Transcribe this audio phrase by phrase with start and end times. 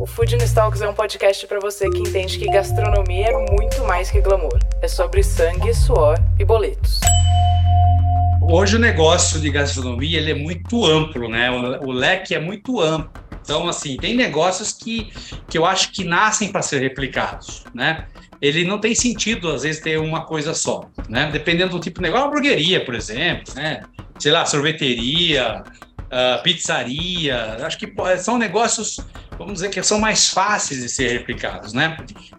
[0.00, 4.10] O Food Talks é um podcast para você que entende que gastronomia é muito mais
[4.10, 4.58] que glamour.
[4.80, 7.00] É sobre sangue, suor e boletos.
[8.40, 11.50] Hoje o negócio de gastronomia ele é muito amplo, né?
[11.50, 13.12] O, o leque é muito amplo.
[13.42, 15.12] Então, assim, tem negócios que,
[15.46, 18.06] que eu acho que nascem para ser replicados, né?
[18.40, 21.28] Ele não tem sentido, às vezes, ter uma coisa só, né?
[21.30, 23.82] Dependendo do tipo de negócio, uma hamburgueria, por exemplo, né?
[24.18, 25.62] Sei lá, sorveteria,
[26.10, 27.58] uh, pizzaria.
[27.64, 28.98] Acho que são negócios
[29.40, 31.96] vamos dizer que são mais fáceis de ser replicados, né?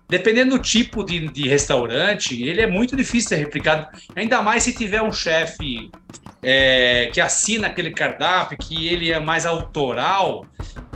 [0.08, 4.62] Dependendo do tipo de, de restaurante, ele é muito difícil de ser replicado, ainda mais
[4.62, 5.90] se tiver um chefe
[6.44, 10.46] é, que assina aquele cardápio, que ele é mais autoral,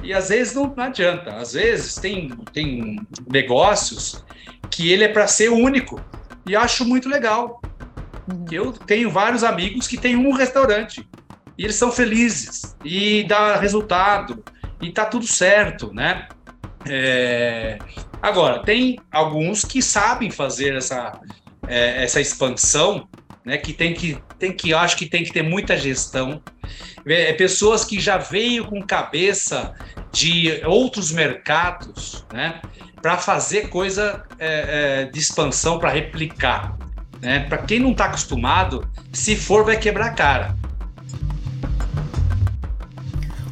[0.03, 1.37] e às vezes não, não adianta.
[1.37, 4.23] Às vezes tem, tem negócios
[4.69, 5.99] que ele é para ser único,
[6.45, 7.59] e acho muito legal.
[8.31, 8.45] Uhum.
[8.51, 11.07] Eu tenho vários amigos que têm um restaurante,
[11.57, 14.43] e eles são felizes, e dá resultado,
[14.81, 16.27] e tá tudo certo, né?
[16.87, 17.77] É...
[18.21, 21.19] Agora, tem alguns que sabem fazer essa,
[21.67, 23.07] é, essa expansão,
[23.43, 23.57] né?
[23.57, 26.41] Que tem que, tem que, eu acho que tem que ter muita gestão.
[27.05, 29.75] É, pessoas que já veio com cabeça
[30.11, 32.61] de outros mercados, né?
[33.01, 36.75] Para fazer coisa é, é, de expansão, para replicar.
[37.21, 37.41] Né?
[37.41, 40.55] Para quem não está acostumado, se for, vai quebrar a cara.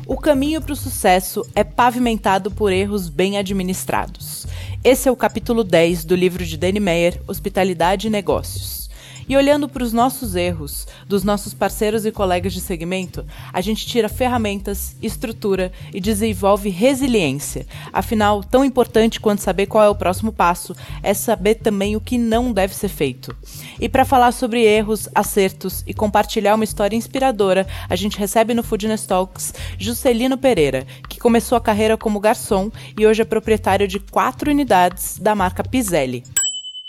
[0.06, 4.46] O caminho para o sucesso é pavimentado por erros bem administrados.
[4.84, 8.83] Esse é o capítulo 10 do livro de Danny Meyer, Hospitalidade e Negócios.
[9.28, 13.86] E olhando para os nossos erros, dos nossos parceiros e colegas de segmento, a gente
[13.86, 17.66] tira ferramentas, estrutura e desenvolve resiliência.
[17.92, 22.18] Afinal, tão importante quanto saber qual é o próximo passo é saber também o que
[22.18, 23.36] não deve ser feito.
[23.80, 28.64] E para falar sobre erros, acertos e compartilhar uma história inspiradora, a gente recebe no
[28.64, 34.00] Foodness Talks Juscelino Pereira, que começou a carreira como garçom e hoje é proprietário de
[34.00, 36.24] quatro unidades da marca Pizelli.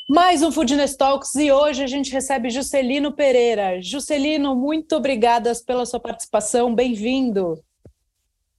[0.08, 3.80] Mais um Foodness Talks e hoje a gente recebe Juscelino Pereira.
[3.80, 7.58] Juscelino, muito obrigada pela sua participação, bem-vindo.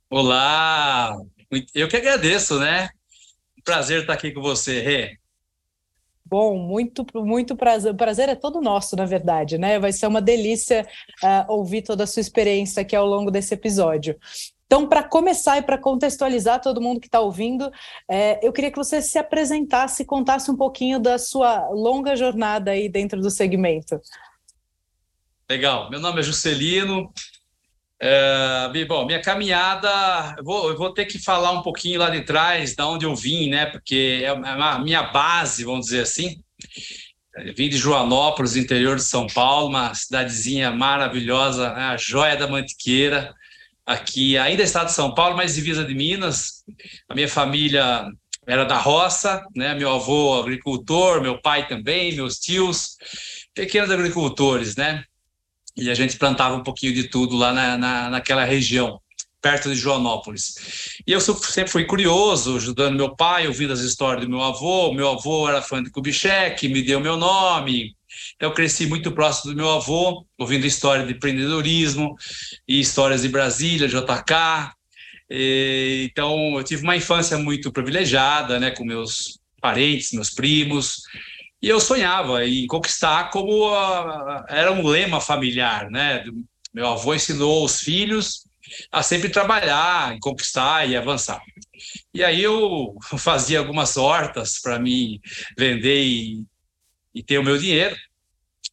[0.09, 1.15] Olá,
[1.75, 2.89] eu que agradeço, né?
[3.63, 5.19] Prazer estar aqui com você, Rê.
[6.25, 7.91] Bom, muito, muito prazer.
[7.91, 9.77] O prazer é todo nosso, na verdade, né?
[9.77, 10.87] Vai ser uma delícia
[11.23, 14.17] uh, ouvir toda a sua experiência aqui ao longo desse episódio.
[14.65, 17.71] Então, para começar e para contextualizar todo mundo que está ouvindo,
[18.09, 22.71] é, eu queria que você se apresentasse e contasse um pouquinho da sua longa jornada
[22.71, 24.01] aí dentro do segmento.
[25.49, 25.89] Legal.
[25.91, 27.13] Meu nome é Juscelino.
[28.01, 32.21] É, bom, minha caminhada, eu vou, eu vou, ter que falar um pouquinho lá de
[32.21, 33.67] trás, da onde eu vim, né?
[33.67, 36.41] Porque é a minha base, vamos dizer assim.
[37.37, 41.83] Eu vim de Joanópolis, interior de São Paulo, uma cidadezinha maravilhosa, né?
[41.83, 43.33] a joia da Mantiqueira
[43.85, 46.63] aqui, ainda estado de São Paulo, mas divisa de Minas.
[47.07, 48.07] A minha família
[48.47, 49.75] era da roça, né?
[49.75, 52.97] Meu avô agricultor, meu pai também, meus tios,
[53.53, 55.03] pequenos agricultores, né?
[55.77, 58.99] E a gente plantava um pouquinho de tudo lá na, na, naquela região,
[59.41, 60.99] perto de Joanópolis.
[61.05, 64.93] E eu sempre fui curioso, ajudando meu pai, ouvindo as histórias do meu avô.
[64.93, 67.95] Meu avô era fã de Kubitschek, me deu meu nome,
[68.35, 72.15] então, eu cresci muito próximo do meu avô, ouvindo história de empreendedorismo
[72.67, 74.73] e histórias de Brasília, JK.
[75.29, 81.01] E, então, eu tive uma infância muito privilegiada, né, com meus parentes, meus primos,
[81.61, 86.23] e eu sonhava em conquistar como a, era um lema familiar, né?
[86.71, 88.45] Meu avô ensinou os filhos
[88.91, 91.41] a sempre trabalhar, conquistar e avançar.
[92.13, 95.19] E aí eu fazia algumas hortas para me
[95.57, 96.45] vender e,
[97.15, 97.95] e ter o meu dinheiro.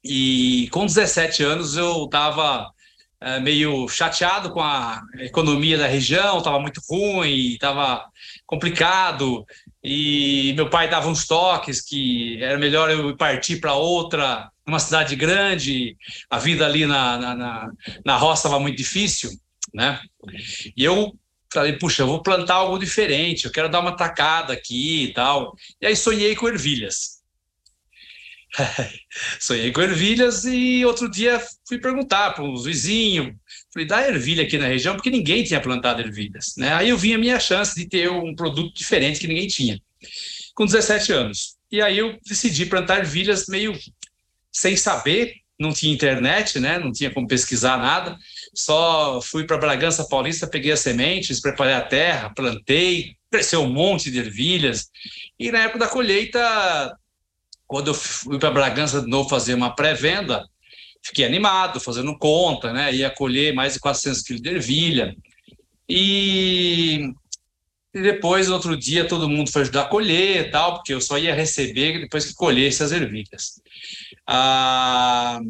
[0.04, 2.70] E com 17 anos eu estava
[3.20, 8.04] é, meio chateado com a economia da região, estava muito ruim, estava
[8.44, 9.46] complicado.
[9.82, 15.14] E meu pai dava uns toques que era melhor eu partir para outra, uma cidade
[15.14, 15.96] grande.
[16.28, 17.70] A vida ali na, na, na,
[18.04, 19.30] na roça estava muito difícil,
[19.72, 20.00] né?
[20.76, 21.12] E eu
[21.52, 25.54] falei, puxa, eu vou plantar algo diferente, eu quero dar uma tacada aqui e tal.
[25.80, 27.21] E aí sonhei com ervilhas.
[29.40, 33.34] Sonhei com ervilhas e outro dia fui perguntar para os vizinhos,
[33.72, 36.72] falei, dá ervilha aqui na região, porque ninguém tinha plantado ervilhas, né?
[36.74, 39.80] Aí eu vi a minha chance de ter um produto diferente que ninguém tinha,
[40.54, 41.56] com 17 anos.
[41.70, 43.78] E aí eu decidi plantar ervilhas meio
[44.50, 46.78] sem saber, não tinha internet, né?
[46.78, 48.18] Não tinha como pesquisar nada.
[48.54, 54.10] Só fui para Bragança Paulista, peguei as sementes, preparei a terra, plantei, cresceu um monte
[54.10, 54.90] de ervilhas.
[55.38, 56.98] E na época da colheita,
[57.72, 60.44] quando eu fui para Bragança de novo fazer uma pré-venda,
[61.02, 62.94] fiquei animado, fazendo conta, né?
[62.94, 65.16] Ia colher mais de 400 quilos de ervilha.
[65.88, 67.00] E,
[67.94, 71.16] e depois, outro dia, todo mundo foi ajudar a colher e tal, porque eu só
[71.16, 73.62] ia receber depois que colhesse as ervilhas.
[74.26, 75.40] Ah,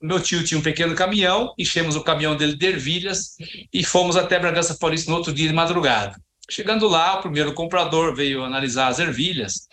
[0.00, 3.34] meu tio tinha um pequeno caminhão, enchemos o caminhão dele de ervilhas
[3.72, 6.14] e fomos até Bragança Paulista no outro dia de madrugada.
[6.48, 9.66] Chegando lá, o primeiro comprador veio analisar as ervilhas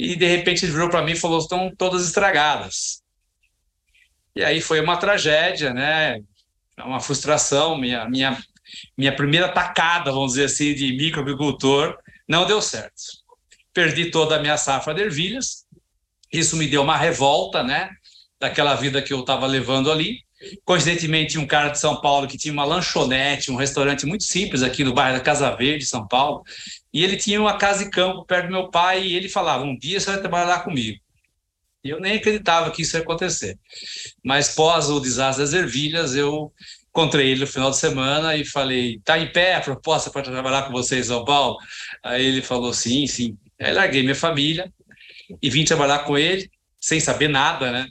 [0.00, 3.02] e de repente ele virou para mim e falou: estão todas estragadas.
[4.34, 6.20] E aí foi uma tragédia, né?
[6.78, 7.76] Uma frustração.
[7.76, 8.38] Minha, minha,
[8.96, 11.96] minha primeira tacada, vamos dizer assim, de microagricultor
[12.28, 13.02] não deu certo.
[13.74, 15.66] Perdi toda a minha safra de ervilhas.
[16.32, 17.90] Isso me deu uma revolta, né?
[18.40, 20.24] daquela vida que eu estava levando ali.
[20.64, 24.82] Coincidentemente, um cara de São Paulo que tinha uma lanchonete, um restaurante muito simples aqui
[24.82, 26.42] no bairro da Casa Verde, São Paulo,
[26.92, 29.76] e ele tinha uma casa de campo perto do meu pai, e ele falava: Um
[29.76, 30.98] dia você vai trabalhar comigo.
[31.82, 33.58] E eu nem acreditava que isso ia acontecer.
[34.24, 36.52] Mas pós o desastre das ervilhas, eu
[36.90, 40.62] encontrei ele no final de semana e falei: Tá em pé a proposta para trabalhar
[40.64, 41.56] com você em São Paulo?
[42.02, 43.36] Aí ele falou: Sim, sim.
[43.60, 44.72] Aí larguei minha família
[45.42, 46.50] e vim trabalhar com ele,
[46.80, 47.86] sem saber nada, né?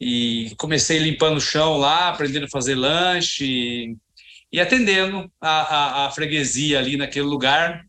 [0.00, 3.96] e comecei limpando o chão lá, aprendendo a fazer lanche
[4.52, 7.84] e atendendo a, a, a freguesia ali naquele lugar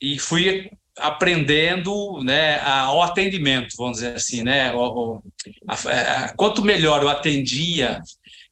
[0.00, 4.74] e fui aprendendo né, ao atendimento, vamos dizer assim, né?
[4.74, 5.22] O,
[5.68, 8.00] a, a, quanto melhor eu atendia,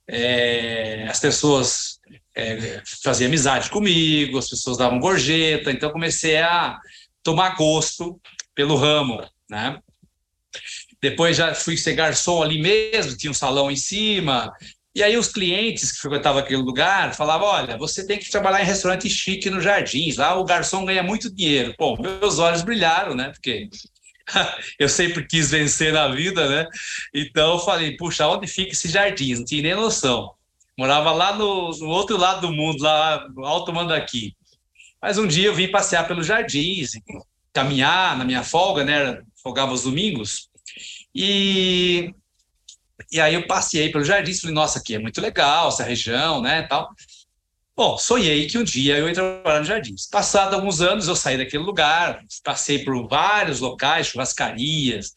[0.07, 1.99] é, as pessoas
[2.37, 6.79] é, faziam amizade comigo, as pessoas davam gorjeta, então comecei a
[7.23, 8.21] tomar gosto
[8.55, 9.79] pelo ramo, né?
[11.01, 14.51] Depois já fui ser garçom ali mesmo, tinha um salão em cima.
[14.95, 18.67] E aí os clientes que frequentavam aquele lugar falavam, olha, você tem que trabalhar em
[18.67, 21.75] restaurante chique no Jardins, lá o garçom ganha muito dinheiro.
[21.77, 23.31] Bom, meus olhos brilharam, né?
[23.31, 23.69] Porque
[24.79, 26.69] eu sempre quis vencer na vida, né?
[27.13, 29.41] Então eu falei, puxa, onde fica esse Jardins?
[29.41, 30.33] Não tinha nem noção.
[30.79, 34.35] Morava lá no, no outro lado do mundo, lá no Alto Mandaqui.
[35.03, 36.93] Mas um dia eu vim passear pelos Jardins,
[37.53, 39.21] caminhar na minha folga, né?
[39.43, 40.49] Folgava os domingos.
[41.15, 42.15] E,
[43.15, 46.43] e aí eu passei pelo jardim e falei, nossa, aqui é muito legal, essa região,
[46.43, 46.91] né, tal.
[47.77, 50.09] Bom, sonhei que um dia eu ia trabalhar no Jardins.
[50.09, 55.13] Passado alguns anos, eu saí daquele lugar, passei por vários locais, churrascarias,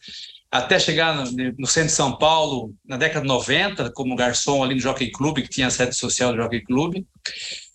[0.48, 1.24] até chegar no,
[1.58, 5.38] no, centro de São Paulo, na década de 90, como garçom ali no Jockey Club,
[5.38, 7.04] que tinha a sede social do Jockey Club.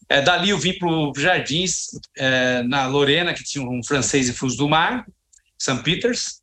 [0.08, 4.34] É, dali eu vim para o Jardins, é, na Lorena, que tinha um francês e
[4.34, 5.06] Frutos do Mar,
[5.58, 5.82] St.
[5.84, 6.42] Peters.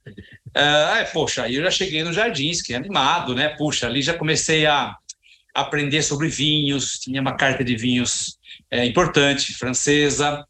[0.57, 3.51] Uh, poxa, aí eu já cheguei no Jardins, que é animado, né?
[3.51, 4.97] Puxa, ali já comecei a
[5.55, 8.39] aprender sobre vinhos, tinha uma carta de vinhos
[8.71, 10.45] é, importante, francesa,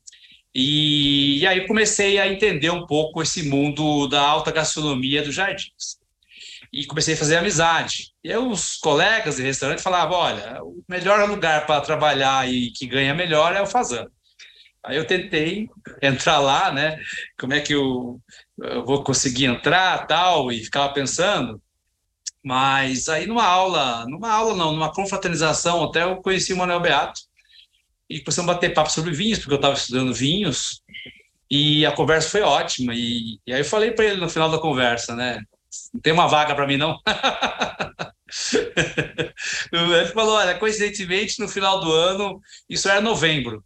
[0.55, 6.01] e, e, aí comecei a entender um pouco esse mundo da alta gastronomia dos Jardins.
[6.73, 8.13] E comecei a fazer amizade.
[8.23, 12.87] E aí os colegas de restaurante falavam, olha, o melhor lugar para trabalhar e que
[12.87, 14.11] ganha melhor é o Fazano.
[14.85, 15.69] Aí eu tentei
[16.01, 16.99] entrar lá, né?
[17.39, 18.21] Como é que eu,
[18.63, 21.61] eu vou conseguir entrar, tal, e ficava pensando.
[22.43, 27.21] Mas aí numa aula, numa aula não, numa confraternização, até eu conheci o Manuel Beato
[28.09, 30.83] e começamos a bater papo sobre vinhos, porque eu estava estudando vinhos,
[31.51, 32.95] e a conversa foi ótima.
[32.95, 35.43] E, e aí eu falei para ele no final da conversa, né?
[35.93, 36.99] Não tem uma vaga para mim, não?
[39.73, 43.65] ele falou: olha, coincidentemente, no final do ano, isso era novembro.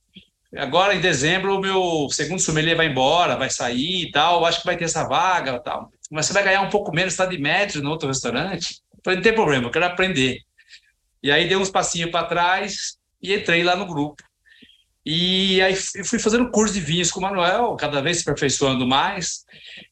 [0.56, 4.44] Agora, em dezembro, o meu segundo sommelier vai embora, vai sair e tal.
[4.44, 5.90] Acho que vai ter essa vaga tal.
[6.10, 8.80] Mas você vai ganhar um pouco menos, está de médio no outro restaurante.
[9.04, 10.38] Falei, não tem problema, eu quero aprender.
[11.22, 14.22] E aí dei uns passinhos para trás e entrei lá no grupo.
[15.06, 19.44] E aí fui fazendo curso de vinhos com o Manuel, cada vez se aperfeiçoando mais,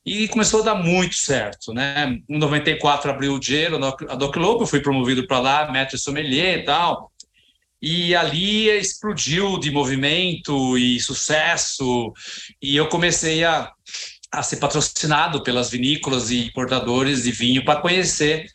[0.07, 2.19] e começou a dar muito certo, né?
[2.27, 6.65] Em 94 abriu o dinheiro, a Doc Lobo, fui promovido para lá, maître sommelier e
[6.65, 7.12] tal
[7.83, 12.13] e ali explodiu de movimento e sucesso,
[12.63, 13.73] e eu comecei a,
[14.31, 18.47] a ser patrocinado pelas vinícolas e importadores de vinho para conhecer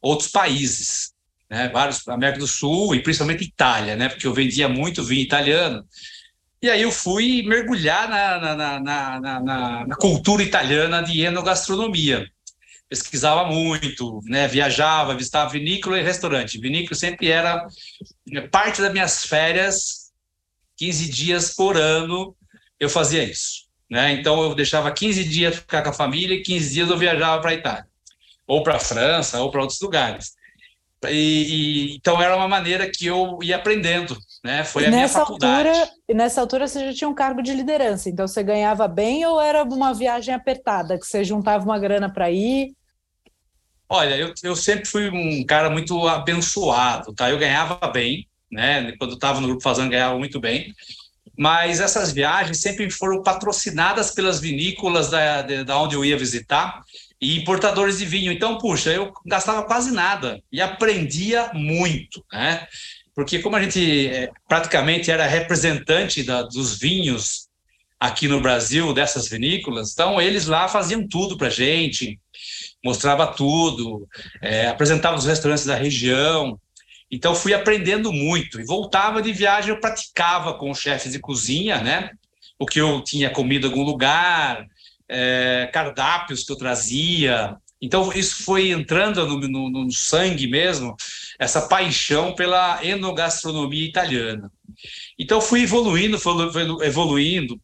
[0.00, 1.12] outros países,
[1.50, 5.84] né, vários, América do Sul e principalmente Itália, né, porque eu vendia muito vinho italiano,
[6.62, 12.30] e aí eu fui mergulhar na, na, na, na, na cultura italiana de enogastronomia,
[12.88, 14.46] pesquisava muito, né?
[14.46, 16.58] viajava, visitava vinícola e restaurante.
[16.58, 17.66] Vinícola sempre era
[18.50, 20.12] parte das minhas férias,
[20.76, 22.36] 15 dias por ano,
[22.78, 23.66] eu fazia isso.
[23.90, 24.12] Né?
[24.12, 27.50] Então eu deixava 15 dias ficar com a família e 15 dias eu viajava para
[27.50, 27.86] a Itália,
[28.46, 30.35] ou para a França, ou para outros lugares.
[31.04, 34.64] E, e, então era uma maneira que eu ia aprendendo, né?
[34.64, 35.68] Foi e a minha faculdade.
[35.68, 39.24] Altura, e nessa altura você já tinha um cargo de liderança, então você ganhava bem
[39.26, 42.72] ou era uma viagem apertada, que você juntava uma grana para ir?
[43.88, 47.30] Olha, eu, eu sempre fui um cara muito abençoado, tá?
[47.30, 48.92] Eu ganhava bem, né?
[48.98, 50.74] Quando estava no grupo fazendo ganhava muito bem.
[51.38, 56.82] Mas essas viagens sempre foram patrocinadas pelas vinícolas da, da onde eu ia visitar
[57.20, 58.32] e importadores de vinho.
[58.32, 62.66] Então, puxa, eu gastava quase nada e aprendia muito, né?
[63.14, 67.48] Porque como a gente é, praticamente era representante da, dos vinhos
[67.98, 72.20] aqui no Brasil, dessas vinícolas, então eles lá faziam tudo para gente,
[72.84, 74.06] mostrava tudo,
[74.42, 76.60] é, apresentava os restaurantes da região.
[77.10, 82.10] Então fui aprendendo muito e voltava de viagem eu praticava com chefes de cozinha, né?
[82.58, 84.66] O que eu tinha comido em algum lugar,
[85.08, 87.56] é, cardápios que eu trazia.
[87.80, 90.96] Então, isso foi entrando no, no, no, sangue mesmo,
[91.38, 94.50] essa paixão pela enogastronomia italiana.
[95.18, 96.32] Então, fui evoluindo, fui
[96.82, 97.60] evoluindo,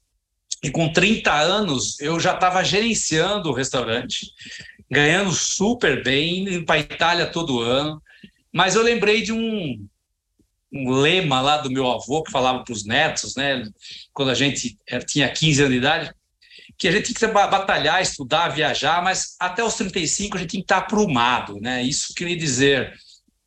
[0.62, 4.30] e com 30 anos eu já estava gerenciando o restaurante,
[4.88, 8.00] ganhando super bem, indo para a Itália todo ano.
[8.52, 9.84] Mas eu lembrei de um,
[10.72, 13.64] um lema lá do meu avô que falava para os netos, né?
[14.12, 16.14] Quando a gente tinha 15 anos de idade,
[16.82, 20.60] que a gente tem que batalhar, estudar, viajar, mas até os 35 a gente tem
[20.60, 21.80] que estar aprumado, né?
[21.80, 22.92] Isso queria dizer,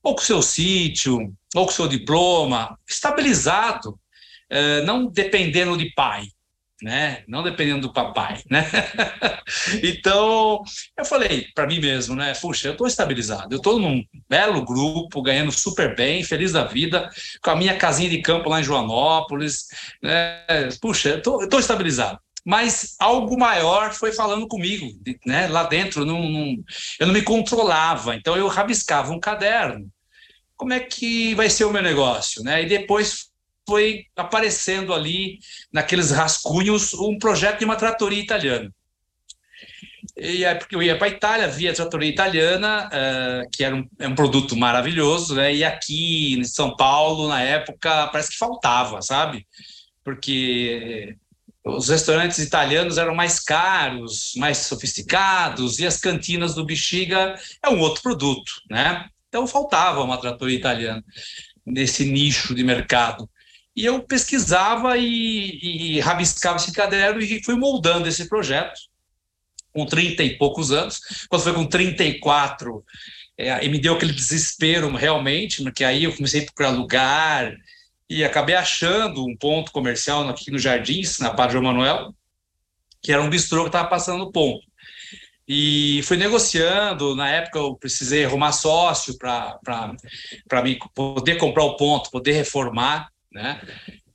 [0.01, 3.99] ou com o seu sítio, ou com o seu diploma, estabilizado,
[4.49, 6.23] eh, não dependendo de pai,
[6.81, 7.25] né?
[7.27, 8.65] Não dependendo do papai, né?
[9.83, 10.63] então,
[10.97, 12.33] eu falei para mim mesmo, né?
[12.35, 17.09] Puxa, eu estou estabilizado, eu estou num belo grupo, ganhando super bem, feliz da vida,
[17.43, 19.65] com a minha casinha de campo lá em Joanópolis,
[20.01, 20.69] né?
[20.79, 24.87] Puxa, eu estou estabilizado mas algo maior foi falando comigo,
[25.25, 25.47] né?
[25.47, 26.55] Lá dentro, não, não,
[26.99, 29.89] eu não me controlava, então eu rabiscava um caderno.
[30.55, 32.61] Como é que vai ser o meu negócio, né?
[32.61, 33.31] E depois
[33.67, 35.39] foi aparecendo ali
[35.73, 38.71] naqueles rascunhos um projeto de uma tratoria italiana.
[40.15, 43.75] E é porque eu ia para a Itália, via a tratoria italiana, uh, que era
[43.75, 45.53] um, é um produto maravilhoso, né?
[45.53, 49.47] E aqui em São Paulo, na época, parece que faltava, sabe?
[50.03, 51.17] Porque
[51.65, 57.79] os restaurantes italianos eram mais caros, mais sofisticados, e as cantinas do Bexiga é um
[57.79, 59.09] outro produto, né?
[59.27, 61.03] Então faltava uma tratoria italiana
[61.65, 63.27] nesse nicho de mercado.
[63.75, 68.79] E eu pesquisava e, e rabiscava esse caderno e fui moldando esse projeto
[69.73, 71.01] com 30 e poucos anos.
[71.27, 72.85] Quando foi com 34,
[73.37, 77.53] é, e me deu aquele desespero realmente, porque aí eu comecei a procurar lugar,
[78.09, 82.13] e acabei achando um ponto comercial aqui no Jardins, na Padre João Manuel,
[83.01, 84.65] que era um bistrô que estava passando no ponto.
[85.47, 92.09] E fui negociando, na época eu precisei arrumar sócio para mim poder comprar o ponto,
[92.09, 93.61] poder reformar, né?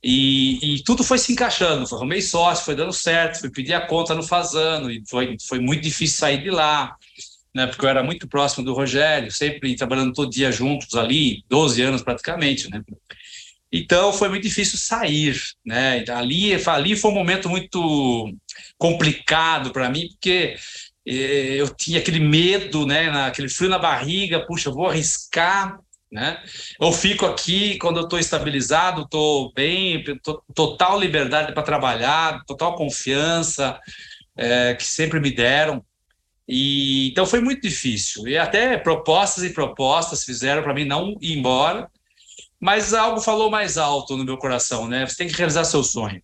[0.03, 3.85] E, e, tudo foi se encaixando, foi, arrumei sócio, foi dando certo, fui pedir a
[3.85, 6.95] conta no Fazano, e foi, foi muito difícil sair de lá,
[7.53, 7.67] né?
[7.67, 12.01] Porque eu era muito próximo do Rogério, sempre trabalhando todo dia juntos ali, 12 anos
[12.01, 12.81] praticamente, né?
[13.71, 15.99] Então foi muito difícil sair, né?
[15.99, 18.33] Então, ali, ali foi um momento muito
[18.77, 20.55] complicado para mim, porque
[21.05, 23.09] eh, eu tinha aquele medo, né?
[23.25, 25.79] Aquele frio na barriga, puxa, vou arriscar,
[26.11, 26.43] né?
[26.79, 30.03] Eu fico aqui quando eu estou estabilizado, estou bem,
[30.53, 33.79] total liberdade para trabalhar, total confiança
[34.35, 35.83] é, que sempre me deram.
[36.47, 38.27] E então foi muito difícil.
[38.27, 41.89] E até propostas e propostas fizeram para mim não ir embora
[42.61, 45.07] mas algo falou mais alto no meu coração, né?
[45.07, 46.21] Você tem que realizar seu sonho.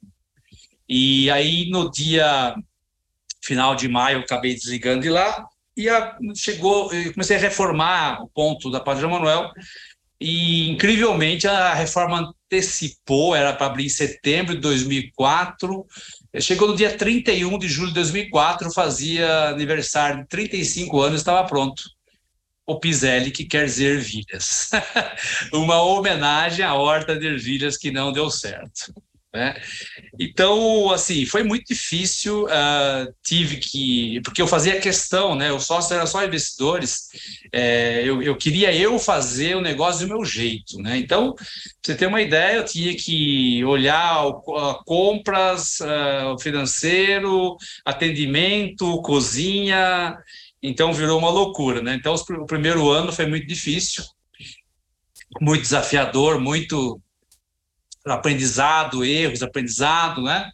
[0.87, 2.55] E aí, no dia
[3.43, 8.21] final de maio, eu acabei desligando de lá e a, chegou, eu comecei a reformar
[8.21, 9.49] o ponto da Padre Manuel
[10.21, 15.85] e, incrivelmente, a reforma antecipou, era para abrir em setembro de 2004,
[16.39, 21.96] chegou no dia 31 de julho de 2004, fazia aniversário de 35 anos, estava pronto
[22.67, 24.69] o Piselli, que quer dizer ervilhas.
[25.53, 28.93] Uma homenagem à horta de ervilhas que não deu certo.
[29.33, 29.55] Né?
[30.19, 32.45] Então, assim, foi muito difícil.
[32.45, 34.19] Uh, tive que.
[34.21, 35.51] Porque eu fazia questão, né?
[35.51, 37.09] O sócio era só investidores.
[37.53, 40.97] É, eu, eu queria eu fazer o negócio do meu jeito, né?
[40.97, 41.45] Então, pra
[41.83, 44.25] você ter uma ideia, eu tinha que olhar
[44.85, 47.55] compras, uh, financeiro,
[47.85, 50.17] atendimento, cozinha
[50.61, 51.95] então virou uma loucura, né?
[51.95, 54.03] Então o primeiro ano foi muito difícil,
[55.41, 57.01] muito desafiador, muito
[58.05, 60.49] aprendizado, erros, aprendizado, né?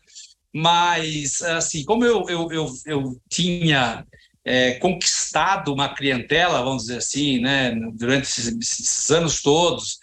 [0.53, 4.05] Mas assim, como eu eu, eu, eu tinha
[4.45, 10.00] é, conquistado uma clientela, vamos dizer assim, né, durante esses, esses, anos todos.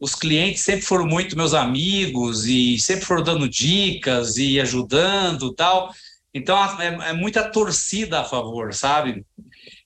[0.00, 5.92] Os clientes sempre foram muito meus amigos e sempre foram dando dicas e ajudando tal.
[6.34, 9.24] Então é, é muita torcida a favor, sabe?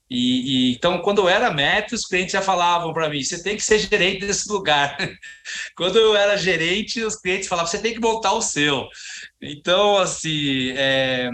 [0.09, 3.57] E, e, então, quando eu era MET, os clientes já falavam para mim: você tem
[3.57, 4.97] que ser gerente desse lugar.
[5.77, 8.87] quando eu era gerente, os clientes falavam: você tem que montar o seu.
[9.43, 11.29] Então, assim, é,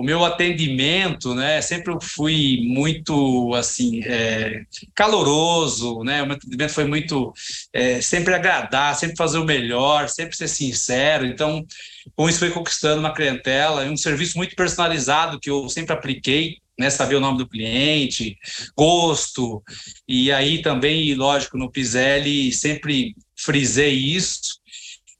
[0.00, 4.62] o meu atendimento, né, sempre fui muito, assim, é,
[4.94, 7.34] caloroso, né, o meu atendimento foi muito,
[7.70, 11.66] é, sempre agradar, sempre fazer o melhor, sempre ser sincero, então,
[12.16, 16.88] com isso foi conquistando uma clientela, um serviço muito personalizado que eu sempre apliquei, né,
[16.88, 18.38] saber o nome do cliente,
[18.74, 19.62] gosto,
[20.08, 24.58] e aí também, lógico, no Piselli sempre frisei isso,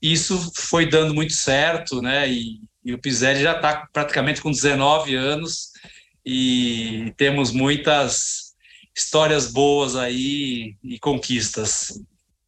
[0.00, 5.14] isso foi dando muito certo, né, e e o Piselli já está praticamente com 19
[5.14, 5.70] anos
[6.24, 8.54] e temos muitas
[8.96, 12.00] histórias boas aí e conquistas.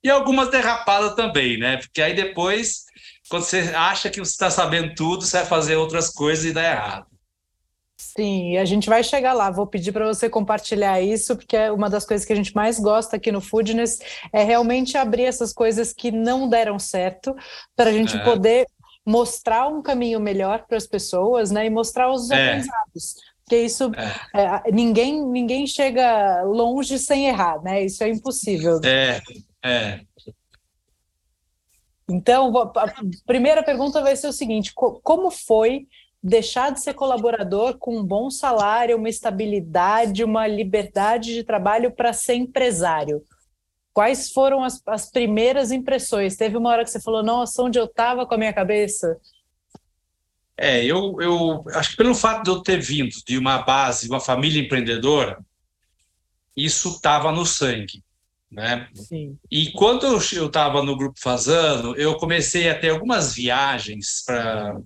[0.02, 1.76] E algumas derrapadas também, né?
[1.76, 2.84] Porque aí depois,
[3.28, 6.62] quando você acha que você está sabendo tudo, você vai fazer outras coisas e dá
[6.62, 7.06] errado.
[7.96, 9.50] Sim, a gente vai chegar lá.
[9.50, 12.78] Vou pedir para você compartilhar isso, porque é uma das coisas que a gente mais
[12.80, 14.00] gosta aqui no Foodness
[14.32, 17.34] é realmente abrir essas coisas que não deram certo,
[17.76, 18.24] para a gente é.
[18.24, 18.66] poder
[19.04, 21.66] mostrar um caminho melhor para as pessoas, né?
[21.66, 22.34] E mostrar os é.
[22.34, 23.16] aprendizados.
[23.44, 23.90] Porque isso
[24.32, 24.40] é.
[24.40, 27.84] É, ninguém ninguém chega longe sem errar, né?
[27.84, 28.80] Isso é impossível.
[28.84, 29.20] É,
[29.64, 30.00] é.
[32.08, 32.92] Então, a
[33.26, 35.86] primeira pergunta vai ser o seguinte: como foi
[36.22, 42.12] deixar de ser colaborador com um bom salário, uma estabilidade, uma liberdade de trabalho para
[42.12, 43.22] ser empresário?
[43.92, 46.36] Quais foram as, as primeiras impressões?
[46.36, 49.18] Teve uma hora que você falou, nossa, onde eu estava com a minha cabeça?
[50.56, 54.10] É, eu, eu acho que pelo fato de eu ter vindo de uma base, de
[54.10, 55.38] uma família empreendedora,
[56.56, 58.02] isso estava no sangue.
[58.50, 58.86] Né?
[58.94, 59.38] Sim.
[59.50, 64.76] E quando eu estava no Grupo Fazano, eu comecei a ter algumas viagens para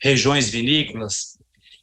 [0.00, 1.36] regiões vinícolas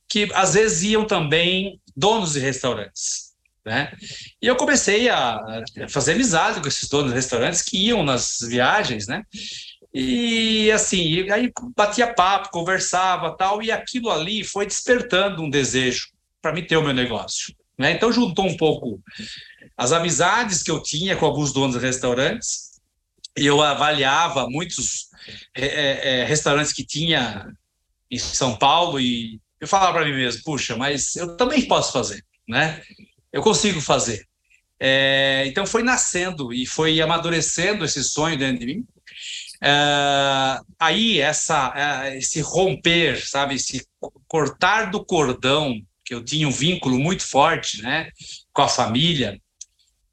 [0.07, 3.32] que às vezes iam também donos de restaurantes
[3.65, 3.93] né?
[4.41, 9.08] E eu comecei a fazer amizade com esses donos de restaurantes que iam nas viagens,
[9.08, 9.23] né?
[9.93, 16.08] E assim, aí batia papo, conversava tal, e aquilo ali foi despertando um desejo
[16.41, 17.56] para me ter o meu negócio.
[17.78, 17.91] Né?
[17.91, 18.99] Então juntou um pouco
[19.78, 22.73] as amizades que eu tinha com alguns donos de restaurantes,
[23.38, 25.10] e eu avaliava muitos
[25.56, 27.47] é, é restaurantes que tinha
[28.10, 32.23] em São Paulo, e eu falava para mim mesmo, puxa, mas eu também posso fazer,
[32.47, 32.82] né?
[33.33, 34.25] Eu consigo fazer.
[34.79, 38.85] É, então foi nascendo e foi amadurecendo esse sonho dentro de mim.
[39.61, 43.85] É, aí essa, é, esse romper, sabe, esse
[44.27, 48.09] cortar do cordão, que eu tinha um vínculo muito forte, né,
[48.51, 49.39] com a família,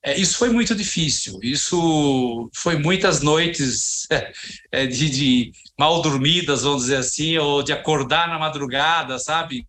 [0.02, 1.38] é, isso foi muito difícil.
[1.42, 4.06] Isso foi muitas noites
[4.72, 9.66] é, de, de, mal dormidas, vamos dizer assim, ou de acordar na madrugada, sabe?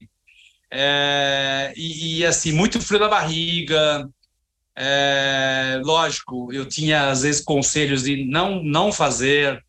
[0.71, 4.09] É, e, e, assim, muito frio na barriga.
[4.75, 9.63] É, lógico, eu tinha às vezes conselhos de não não fazer.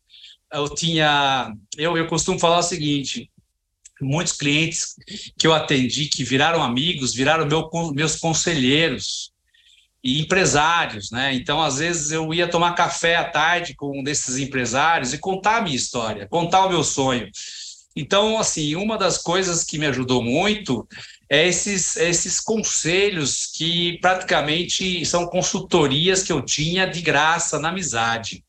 [0.51, 3.29] Eu tinha, eu, eu costumo falar o seguinte:
[4.01, 4.95] muitos clientes
[5.37, 9.33] que eu atendi que viraram amigos, viraram meu, meus conselheiros
[10.03, 11.33] e empresários, né?
[11.33, 15.57] Então, às vezes eu ia tomar café à tarde com um desses empresários e contar
[15.57, 17.29] a minha história, contar o meu sonho.
[17.95, 20.87] Então, assim, uma das coisas que me ajudou muito
[21.29, 28.43] é esses, esses conselhos que praticamente são consultorias que eu tinha de graça na amizade.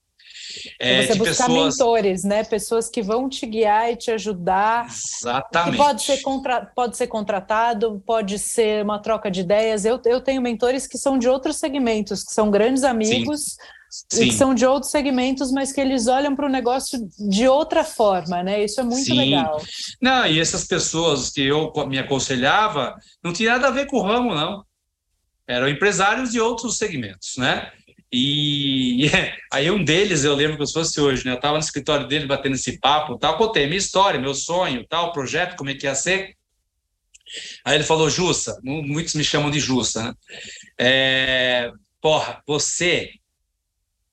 [0.78, 1.76] É, você buscar pessoas...
[1.76, 2.44] mentores, né?
[2.44, 4.86] Pessoas que vão te guiar e te ajudar.
[4.86, 5.76] Exatamente.
[5.76, 6.64] pode ser, contra...
[6.64, 9.84] pode ser contratado, pode ser uma troca de ideias.
[9.84, 13.40] Eu, eu tenho mentores que são de outros segmentos, que são grandes amigos.
[13.40, 14.28] Sim Sim.
[14.28, 16.98] que são de outros segmentos, mas que eles olham para o negócio
[17.30, 18.64] de outra forma, né?
[18.64, 19.16] Isso é muito Sim.
[19.16, 19.62] legal.
[20.00, 24.02] Não, e essas pessoas que eu me aconselhava não tinha nada a ver com o
[24.02, 24.64] ramo, não.
[25.46, 27.70] Eram empresários de outros segmentos, né?
[28.12, 29.06] E,
[29.52, 31.32] aí um deles, eu lembro que se fosse hoje, né?
[31.32, 35.12] Eu estava no escritório dele batendo esse papo, tal, contei minha história, meu sonho, tal,
[35.12, 36.36] projeto, como é que ia ser.
[37.64, 40.14] Aí ele falou, Jussa, muitos me chamam de Jussa, né?
[40.78, 43.10] É, porra, você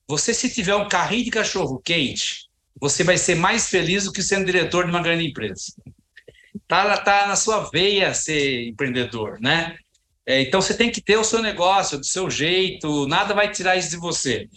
[0.08, 2.48] você, se tiver um carrinho de cachorro quente,
[2.80, 5.72] você vai ser mais feliz do que sendo diretor de uma grande empresa.
[6.66, 9.76] Tá, tá na sua veia ser empreendedor, né?
[10.24, 13.76] É, então você tem que ter o seu negócio, do seu jeito, nada vai tirar
[13.76, 14.48] isso de você.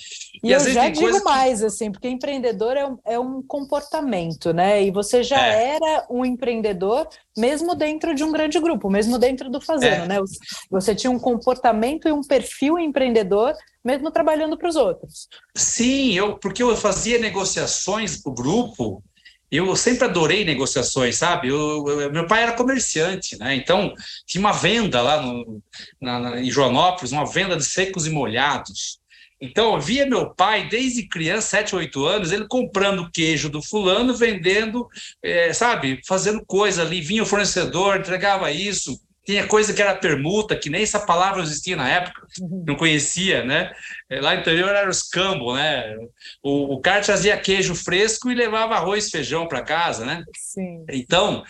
[0.43, 1.65] E, e eu já digo mais, que...
[1.65, 4.84] assim, porque empreendedor é um, é um, comportamento, né?
[4.84, 5.75] E você já é.
[5.75, 10.08] era um empreendedor mesmo dentro de um grande grupo, mesmo dentro do Fazendo, é.
[10.08, 10.17] né?
[10.69, 15.28] Você tinha um comportamento e um perfil empreendedor, mesmo trabalhando para os outros.
[15.56, 19.04] Sim, eu, porque eu fazia negociações para o grupo
[19.58, 21.50] eu sempre adorei negociações, sabe?
[21.50, 23.56] Eu, eu, meu pai era comerciante, né?
[23.56, 23.94] Então,
[24.26, 25.62] tinha uma venda lá no,
[26.02, 29.00] na, na, em Joanópolis, uma venda de secos e molhados.
[29.41, 34.15] Então, eu via meu pai, desde criança, 7, 8 anos, ele comprando queijo do fulano,
[34.15, 34.88] vendendo,
[35.22, 36.00] é, sabe?
[36.08, 37.02] Fazendo coisa ali.
[37.02, 41.76] Vinha o fornecedor, entregava isso tinha coisa que era permuta, que nem essa palavra existia
[41.76, 42.64] na época, uhum.
[42.68, 43.74] não conhecia, né?
[44.10, 45.96] É, lá no interior era o escambo, né?
[46.44, 50.24] O, o cara trazia queijo fresco e levava arroz e feijão para casa, né?
[50.36, 50.86] Sim.
[50.92, 51.44] Então,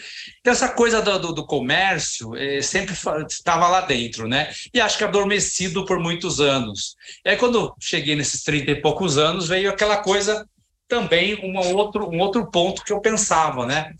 [0.45, 2.95] essa coisa do, do, do comércio é, sempre
[3.27, 4.49] estava lá dentro, né?
[4.73, 6.95] E acho que adormecido por muitos anos.
[7.25, 10.47] E aí, quando cheguei nesses 30 e poucos anos, veio aquela coisa
[10.87, 13.91] também, uma outro, um outro ponto que eu pensava, né?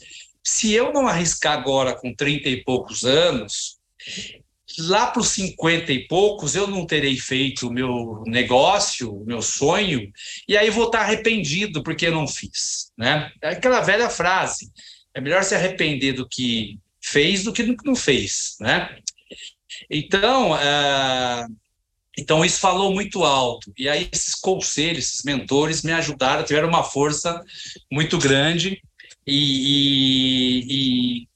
[0.46, 3.80] Se eu não arriscar agora com 30 e poucos anos,
[4.78, 9.42] lá para os 50 e poucos eu não terei feito o meu negócio, o meu
[9.42, 10.12] sonho,
[10.48, 12.92] e aí vou estar arrependido porque não fiz.
[12.96, 13.32] Né?
[13.42, 14.72] É aquela velha frase:
[15.16, 18.56] é melhor se arrepender do que fez do que do que não fez.
[18.60, 18.96] Né?
[19.90, 21.56] Então, uh,
[22.18, 23.74] então isso falou muito alto.
[23.76, 27.44] E aí esses conselhos, esses mentores me ajudaram, tiveram uma força
[27.92, 28.80] muito grande
[29.26, 31.28] e, e, e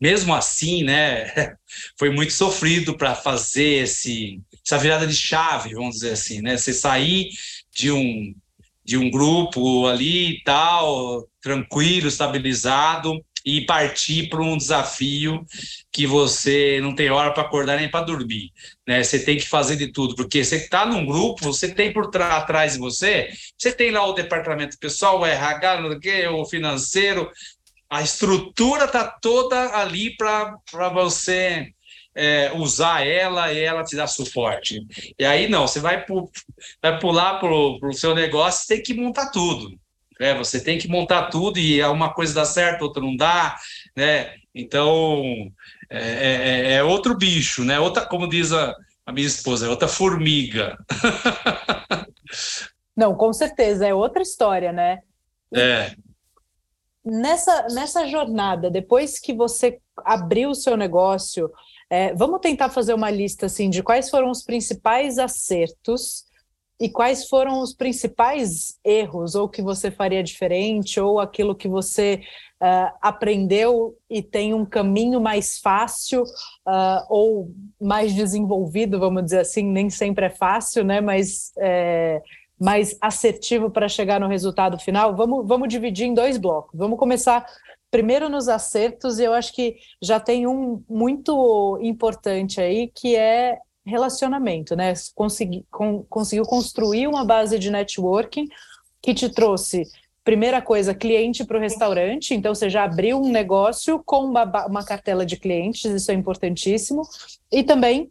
[0.00, 1.56] mesmo assim, né,
[1.98, 6.56] foi muito sofrido para fazer esse, essa virada de chave, vamos dizer assim, né?
[6.56, 7.30] Você sair
[7.72, 8.34] de um
[8.88, 15.44] de um grupo ali e tal, tranquilo, estabilizado, e partir para um desafio
[15.90, 18.52] que você não tem hora para acordar nem para dormir,
[18.86, 19.02] né?
[19.02, 22.74] Você tem que fazer de tudo, porque você está num grupo, você tem por trás
[22.74, 27.30] de você, você tem lá o departamento pessoal, o RH, o financeiro,
[27.88, 30.58] a estrutura está toda ali para
[30.92, 31.72] você
[32.14, 34.84] é, usar ela e ela te dar suporte.
[35.18, 36.30] E aí não, você vai, pu
[36.82, 39.70] vai pular para o seu negócio, você tem que montar tudo.
[40.18, 40.34] Né?
[40.34, 43.56] Você tem que montar tudo e uma coisa dá certo, outra não dá.
[43.96, 44.34] Né?
[44.54, 45.22] Então
[45.90, 47.78] é, é, é, é outro bicho, né?
[47.78, 48.74] Outra, como diz a,
[49.06, 50.76] a minha esposa, é outra formiga.
[52.96, 54.98] Não, com certeza, é outra história, né?
[55.54, 55.92] É
[57.08, 61.50] nessa, nessa jornada, depois que você abriu o seu negócio,
[61.90, 66.24] é, vamos tentar fazer uma lista assim de quais foram os principais acertos
[66.80, 72.22] e quais foram os principais erros, ou que você faria diferente, ou aquilo que você
[72.62, 79.64] uh, aprendeu e tem um caminho mais fácil uh, ou mais desenvolvido, vamos dizer assim,
[79.64, 81.00] nem sempre é fácil, né?
[81.00, 82.22] Mas é,
[82.60, 86.78] mais assertivo para chegar no resultado final, vamos, vamos dividir em dois blocos.
[86.78, 87.44] Vamos começar
[87.90, 93.58] primeiro nos acertos, e eu acho que já tem um muito importante aí, que é
[93.88, 94.92] relacionamento, né?
[95.14, 98.46] Consegui, com, conseguiu construir uma base de networking
[99.02, 99.84] que te trouxe,
[100.24, 104.84] primeira coisa, cliente para o restaurante, então você já abriu um negócio com uma, uma
[104.84, 107.02] cartela de clientes, isso é importantíssimo,
[107.50, 108.10] e também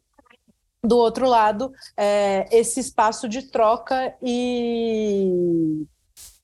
[0.83, 5.85] do outro lado, é, esse espaço de troca e,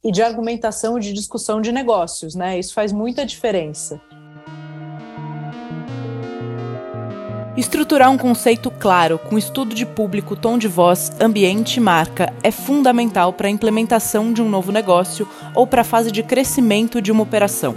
[0.04, 2.60] e de argumentação, de discussão de negócios, né?
[2.60, 4.02] Isso faz muita diferença.
[7.56, 12.50] Estruturar um conceito claro, com estudo de público, tom de voz, ambiente e marca é
[12.50, 17.12] fundamental para a implementação de um novo negócio ou para a fase de crescimento de
[17.12, 17.76] uma operação.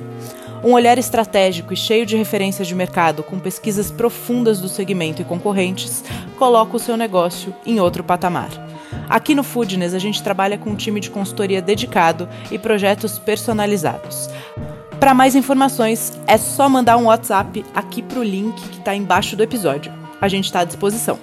[0.64, 5.26] Um olhar estratégico e cheio de referências de mercado, com pesquisas profundas do segmento e
[5.26, 6.02] concorrentes,
[6.38, 8.48] coloca o seu negócio em outro patamar.
[9.10, 14.30] Aqui no Foodness, a gente trabalha com um time de consultoria dedicado e projetos personalizados.
[14.98, 19.36] Para mais informações, é só mandar um WhatsApp aqui para o link que está embaixo
[19.36, 19.92] do episódio.
[20.20, 21.18] A gente está à disposição.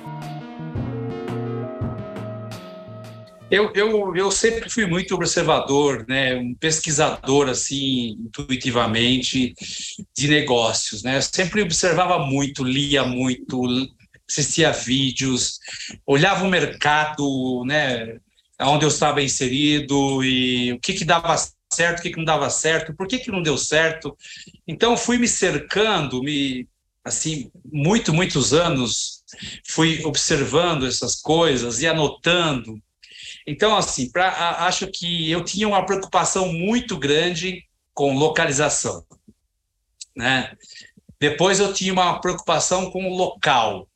[3.49, 9.53] Eu, eu, eu sempre fui muito observador, né, um pesquisador assim, intuitivamente
[10.15, 11.17] de negócios, né?
[11.17, 13.61] Eu sempre observava muito, lia muito,
[14.27, 15.59] assistia vídeos,
[16.05, 18.17] olhava o mercado, né,
[18.61, 21.35] onde eu estava inserido e o que que dava
[21.75, 24.17] certo, o que que não dava certo, por que que não deu certo.
[24.67, 26.67] Então fui me cercando, me
[27.03, 29.23] assim, muito muitos anos
[29.67, 32.81] fui observando essas coisas e anotando
[33.45, 39.05] então, assim, pra, acho que eu tinha uma preocupação muito grande com localização.
[40.15, 40.55] Né?
[41.19, 43.87] Depois eu tinha uma preocupação com o local.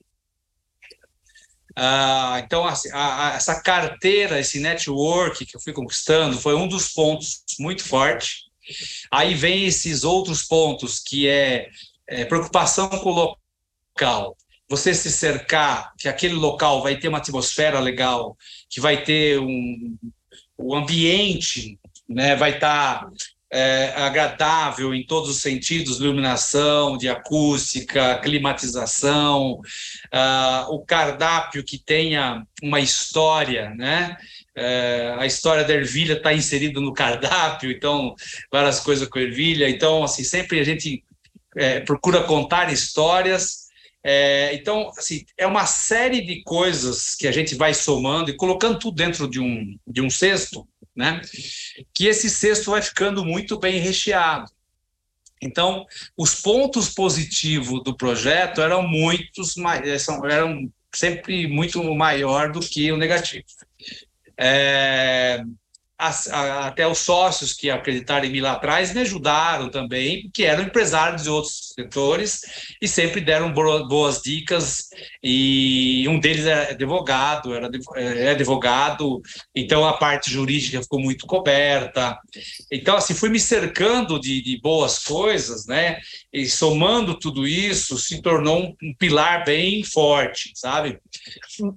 [1.78, 6.68] Uh, então, assim, a, a, essa carteira, esse network que eu fui conquistando foi um
[6.68, 8.46] dos pontos muito forte.
[9.12, 11.70] Aí vem esses outros pontos, que é,
[12.08, 13.38] é preocupação com o
[13.96, 14.36] local.
[14.68, 18.36] Você se cercar, que aquele local vai ter uma atmosfera legal,
[18.68, 19.96] que vai ter um,
[20.58, 23.12] o ambiente, né, vai estar tá
[23.52, 29.54] é, agradável em todos os sentidos, iluminação, de acústica, climatização,
[30.14, 34.18] uh, o cardápio que tenha uma história, né?
[34.60, 38.16] É, a história da ervilha está inserida no cardápio, então
[38.52, 39.70] várias coisas com ervilha.
[39.70, 41.04] Então, assim, sempre a gente
[41.56, 43.66] é, procura contar histórias.
[44.10, 48.80] É, então, assim, é uma série de coisas que a gente vai somando e colocando
[48.80, 50.65] tudo dentro de um, de um cesto
[50.98, 51.22] né?
[51.93, 54.52] Que esse cesto vai ficando muito bem recheado.
[55.39, 55.86] Então,
[56.17, 59.98] os pontos positivos do projeto eram muitos, eh,
[60.32, 63.46] eram sempre muito maior do que o negativo.
[64.36, 65.43] É,
[66.00, 71.24] até os sócios que acreditaram em mim lá atrás me ajudaram também, que eram empresários
[71.24, 72.42] de outros setores
[72.82, 74.90] e sempre deram boas dicas.
[75.24, 79.22] E um deles é advogado, era é advogado,
[79.56, 82.18] então a parte jurídica ficou muito coberta.
[82.72, 86.00] Então, assim, fui me cercando de, de boas coisas, né?
[86.34, 91.00] E somando tudo isso, se tornou um, um pilar bem forte, sabe?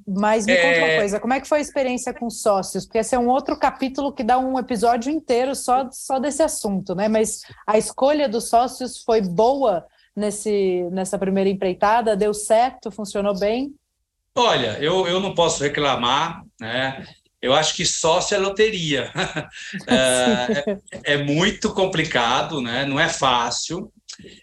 [0.07, 0.63] Mas me é...
[0.63, 2.87] conta uma coisa, como é que foi a experiência com sócios?
[2.87, 6.95] Porque esse é um outro capítulo que dá um episódio inteiro só, só desse assunto,
[6.95, 7.09] né?
[7.09, 12.17] Mas a escolha dos sócios foi boa nesse, nessa primeira empreitada?
[12.17, 12.91] Deu certo?
[12.91, 13.75] Funcionou bem?
[14.35, 17.05] Olha, eu, eu não posso reclamar, né?
[17.43, 19.11] Eu acho que sócio é loteria.
[19.89, 22.85] é, é, é, muito complicado, né?
[22.85, 23.91] Não é fácil.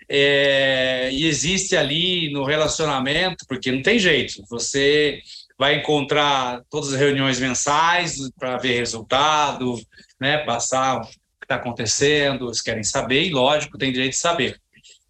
[0.09, 4.43] É, e existe ali no relacionamento, porque não tem jeito.
[4.49, 5.19] Você
[5.57, 9.79] vai encontrar todas as reuniões mensais para ver resultado,
[10.19, 10.39] né?
[10.39, 11.09] Passar o que
[11.43, 14.59] está acontecendo, eles querem saber, e lógico, tem direito de saber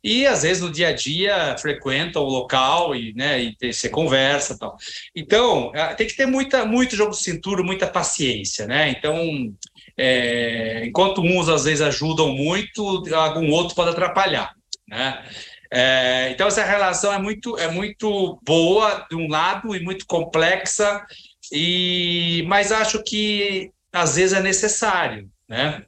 [0.03, 4.57] e às vezes no dia a dia frequenta o local e, né, e você conversa
[4.57, 4.77] tal.
[5.15, 8.89] Então, tem que ter muita, muito jogo de cintura, muita paciência, né?
[8.89, 9.53] Então,
[9.97, 14.53] é, enquanto uns às vezes ajudam muito, algum outro pode atrapalhar,
[14.87, 15.23] né?
[15.71, 21.05] É, então essa relação é muito é muito boa de um lado e muito complexa
[21.51, 25.83] e mas acho que às vezes é necessário, né?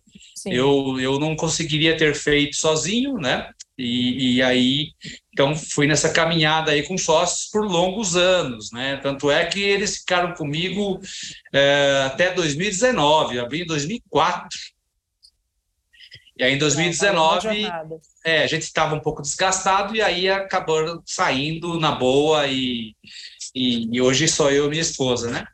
[0.46, 3.50] Eu, eu não conseguiria ter feito sozinho, né?
[3.82, 4.92] E, e, aí,
[5.32, 8.98] então, fui nessa caminhada aí com sócios por longos anos, né?
[8.98, 11.00] Tanto é que eles ficaram comigo
[11.54, 14.50] é, até 2019, abri em 2004.
[16.38, 17.48] E aí, em 2019,
[18.26, 22.94] é, a gente estava um pouco desgastado e aí acabou saindo na boa e,
[23.56, 25.46] e, e hoje sou eu e minha esposa, né?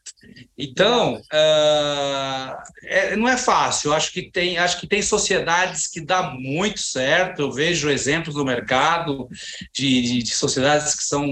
[0.57, 3.93] Então, uh, é, não é fácil.
[3.93, 7.41] Acho que tem, acho que tem sociedades que dá muito certo.
[7.41, 9.27] Eu vejo exemplos no mercado
[9.73, 11.27] de, de, de sociedades que são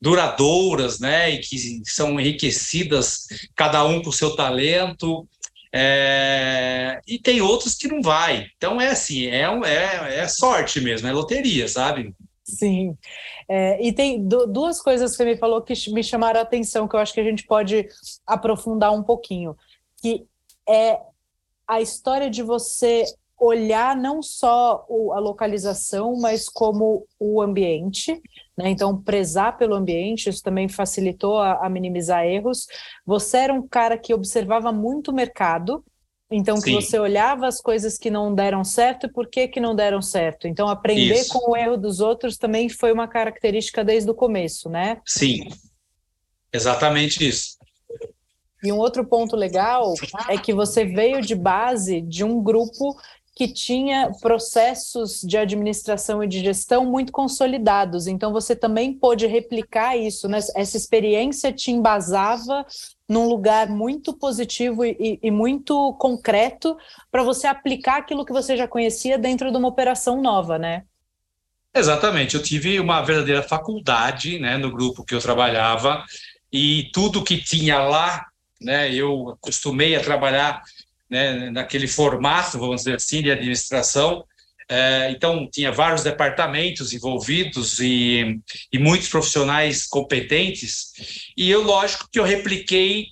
[0.00, 5.28] duradouras, né, e que são enriquecidas, cada um com o seu talento.
[5.74, 8.48] É, e tem outros que não vai.
[8.56, 12.12] Então é assim, é, é, é sorte mesmo, é loteria, sabe?
[12.44, 12.96] Sim.
[13.54, 16.96] É, e tem duas coisas que você me falou que me chamaram a atenção, que
[16.96, 17.86] eu acho que a gente pode
[18.26, 19.54] aprofundar um pouquinho.
[20.00, 20.26] Que
[20.66, 20.98] é
[21.68, 23.04] a história de você
[23.38, 28.22] olhar não só o, a localização, mas como o ambiente.
[28.56, 28.70] Né?
[28.70, 32.66] Então, prezar pelo ambiente, isso também facilitou a, a minimizar erros.
[33.04, 35.84] Você era um cara que observava muito o mercado,
[36.32, 36.74] então, que Sim.
[36.74, 40.48] você olhava as coisas que não deram certo e por que, que não deram certo.
[40.48, 41.32] Então, aprender isso.
[41.32, 45.00] com o erro dos outros também foi uma característica desde o começo, né?
[45.06, 45.48] Sim,
[46.52, 47.58] exatamente isso.
[48.64, 49.92] E um outro ponto legal
[50.28, 52.96] é que você veio de base de um grupo
[53.34, 58.06] que tinha processos de administração e de gestão muito consolidados.
[58.06, 60.38] Então, você também pôde replicar isso, né?
[60.54, 62.66] Essa experiência te embasava
[63.12, 66.78] num lugar muito positivo e, e muito concreto
[67.10, 70.84] para você aplicar aquilo que você já conhecia dentro de uma operação nova, né?
[71.74, 72.34] Exatamente.
[72.34, 76.02] Eu tive uma verdadeira faculdade, né, no grupo que eu trabalhava
[76.50, 78.26] e tudo que tinha lá,
[78.60, 80.62] né, eu acostumei a trabalhar
[81.10, 84.24] né, naquele formato, vamos dizer assim, de administração.
[84.74, 88.40] É, então, tinha vários departamentos envolvidos e,
[88.72, 93.08] e muitos profissionais competentes, e eu, lógico, que eu repliquei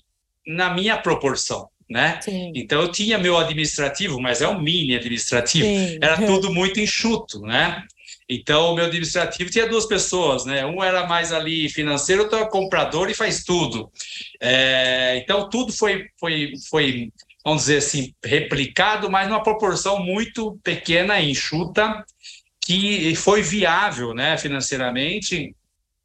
[0.46, 1.68] na minha proporção.
[1.86, 2.20] Né?
[2.54, 5.98] Então eu tinha meu administrativo, mas é um mini administrativo, Sim.
[6.00, 7.82] era tudo muito enxuto, né?
[8.28, 10.64] Então, o meu administrativo tinha duas pessoas, né?
[10.64, 13.90] Um era mais ali financeiro, outro era comprador e faz tudo.
[14.40, 17.12] É, então, tudo foi, foi, foi,
[17.44, 22.04] vamos dizer assim, replicado, mas numa proporção muito pequena, enxuta,
[22.60, 25.54] que foi viável, né, financeiramente.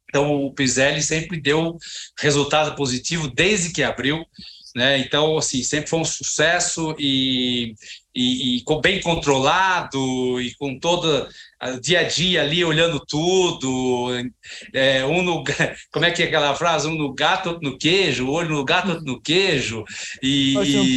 [0.08, 1.76] Então, o Piselli sempre deu
[2.18, 4.24] resultado positivo desde que abriu.
[4.74, 4.98] Né?
[4.98, 7.74] Então, assim, sempre foi um sucesso e,
[8.16, 11.28] e, e bem controlado e com todo
[11.62, 14.08] o dia a dia ali olhando tudo,
[14.72, 15.44] é, um no,
[15.92, 18.88] como é que é aquela frase, um no gato, outro no queijo, olho no gato,
[18.88, 19.84] outro no queijo
[20.22, 20.54] e,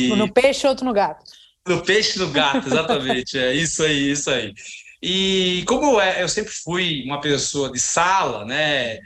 [0.07, 1.29] no, no peixe, outro no gato.
[1.67, 4.53] No peixe, no gato, exatamente, é isso aí, isso aí.
[5.01, 8.97] E como é, eu sempre fui uma pessoa de sala, né?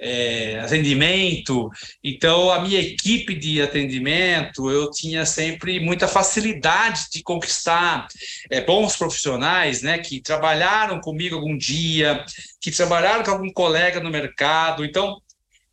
[0.00, 1.70] É, atendimento.
[2.02, 8.08] Então, a minha equipe de atendimento, eu tinha sempre muita facilidade de conquistar
[8.50, 12.24] é, bons profissionais, né, que trabalharam comigo algum dia,
[12.60, 14.84] que trabalharam com algum colega no mercado.
[14.84, 15.20] Então,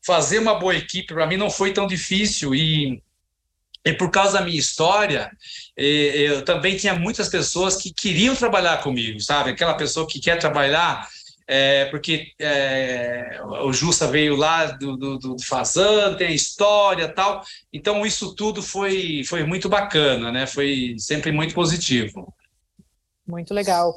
[0.06, 3.02] fazer uma boa equipe para mim não foi tão difícil e
[3.86, 5.32] e por causa da minha história,
[5.78, 9.52] eu também tinha muitas pessoas que queriam trabalhar comigo, sabe?
[9.52, 11.08] Aquela pessoa que quer trabalhar
[11.48, 17.42] é, porque é, o Justa veio lá do, do, do Fazan, tem a história tal.
[17.72, 20.46] Então, isso tudo foi, foi muito bacana, né?
[20.46, 22.34] Foi sempre muito positivo.
[23.26, 23.96] Muito legal.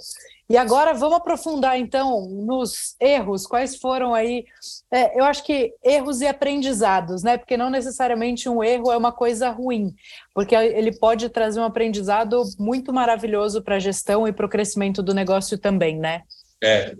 [0.48, 3.46] E agora vamos aprofundar então nos erros.
[3.46, 4.44] Quais foram aí?
[4.92, 7.38] É, eu acho que erros e aprendizados, né?
[7.38, 9.94] Porque não necessariamente um erro é uma coisa ruim,
[10.34, 15.02] porque ele pode trazer um aprendizado muito maravilhoso para a gestão e para o crescimento
[15.04, 16.22] do negócio também, né?
[16.62, 16.96] É,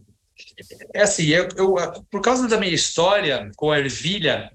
[0.95, 1.75] é assim, eu, eu,
[2.11, 4.51] por causa da minha história com a ervilha,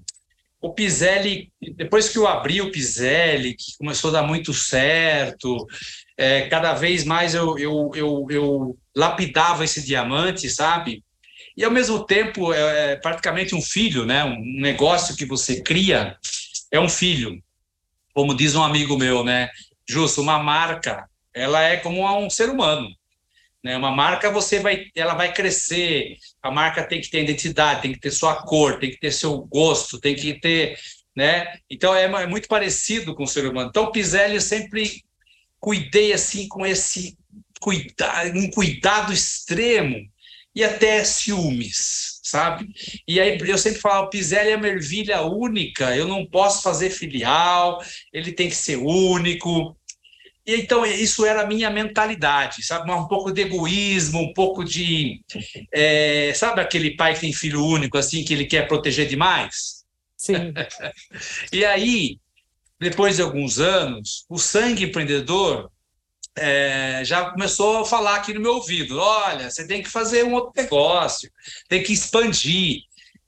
[0.60, 5.66] o Piselli, depois que eu abri o Piselli, que começou a dar muito certo,
[6.16, 11.04] é, cada vez mais eu, eu, eu, eu, lapidava esse diamante, sabe?
[11.56, 14.24] E ao mesmo tempo é, é praticamente um filho, né?
[14.24, 16.16] Um negócio que você cria
[16.72, 17.42] é um filho,
[18.14, 19.50] como diz um amigo meu, né?
[19.88, 22.88] Justo, uma marca, ela é como um ser humano.
[23.66, 23.76] Né?
[23.76, 26.18] Uma marca você vai, ela vai crescer.
[26.40, 29.38] A marca tem que ter identidade, tem que ter sua cor, tem que ter seu
[29.40, 30.78] gosto, tem que ter,
[31.16, 31.52] né?
[31.68, 33.68] Então é, é muito parecido com o ser humano.
[33.68, 35.02] Então Piselli eu sempre
[35.58, 37.18] cuidei assim com esse
[37.60, 39.96] cuidado, um cuidado extremo
[40.54, 42.68] e até ciúmes, sabe?
[43.06, 48.30] E aí eu sempre falo, Piselli é uma única, eu não posso fazer filial, ele
[48.30, 49.76] tem que ser único.
[50.46, 52.90] E então isso era a minha mentalidade, sabe?
[52.90, 55.20] Um pouco de egoísmo, um pouco de.
[55.74, 59.84] É, sabe aquele pai que tem filho único, assim, que ele quer proteger demais?
[60.16, 60.54] Sim.
[61.52, 62.18] e aí,
[62.78, 65.70] depois de alguns anos, o sangue empreendedor
[66.36, 70.34] é, já começou a falar aqui no meu ouvido: olha, você tem que fazer um
[70.34, 71.30] outro negócio,
[71.68, 72.82] tem que expandir.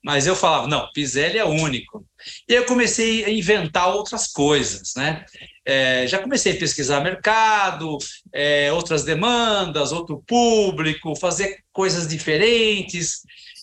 [0.08, 2.04] Mas eu falava: não, Piselli é único.
[2.48, 5.24] E eu comecei a inventar outras coisas, né?
[5.68, 7.98] é, já comecei a pesquisar mercado,
[8.32, 13.20] é, outras demandas, outro público, fazer coisas diferentes.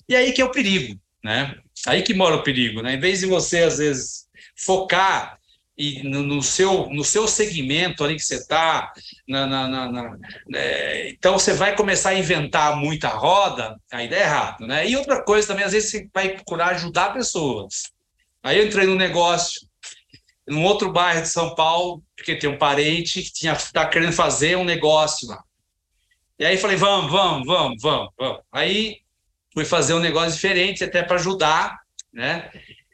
[0.08, 1.55] E aí que é o perigo, né?
[1.88, 2.93] Aí que mora o perigo, né?
[2.93, 5.39] Em vez de você, às vezes, focar
[5.78, 8.94] e no, no seu, no seu segmento ali que você está,
[10.54, 14.88] é, então você vai começar a inventar muita roda, aí dá errado, né?
[14.88, 17.92] E outra coisa também, às vezes você vai procurar ajudar pessoas.
[18.42, 19.68] Aí eu entrei no negócio,
[20.48, 24.56] num outro bairro de São Paulo, porque tem um parente que tinha tá querendo fazer
[24.56, 25.44] um negócio lá.
[26.40, 28.42] E aí falei, vamos, vamos, vamos, vamos, vamos.
[28.52, 28.98] Aí
[29.54, 31.80] fui fazer um negócio diferente até para ajudar,
[32.14, 32.50] né?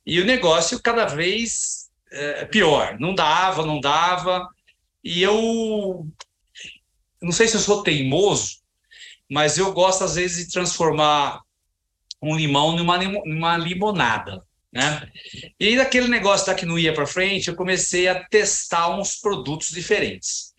[0.06, 1.81] E o negócio cada vez
[2.12, 3.00] é, pior.
[3.00, 4.48] Não dava, não dava.
[5.04, 6.06] E eu
[7.22, 8.58] não sei se eu sou teimoso,
[9.30, 11.42] mas eu gosto às vezes de transformar
[12.22, 14.44] um limão numa, numa limonada.
[14.72, 15.12] Né?
[15.60, 19.70] E daquele negócio da que não ia para frente, eu comecei a testar uns produtos
[19.70, 20.54] diferentes.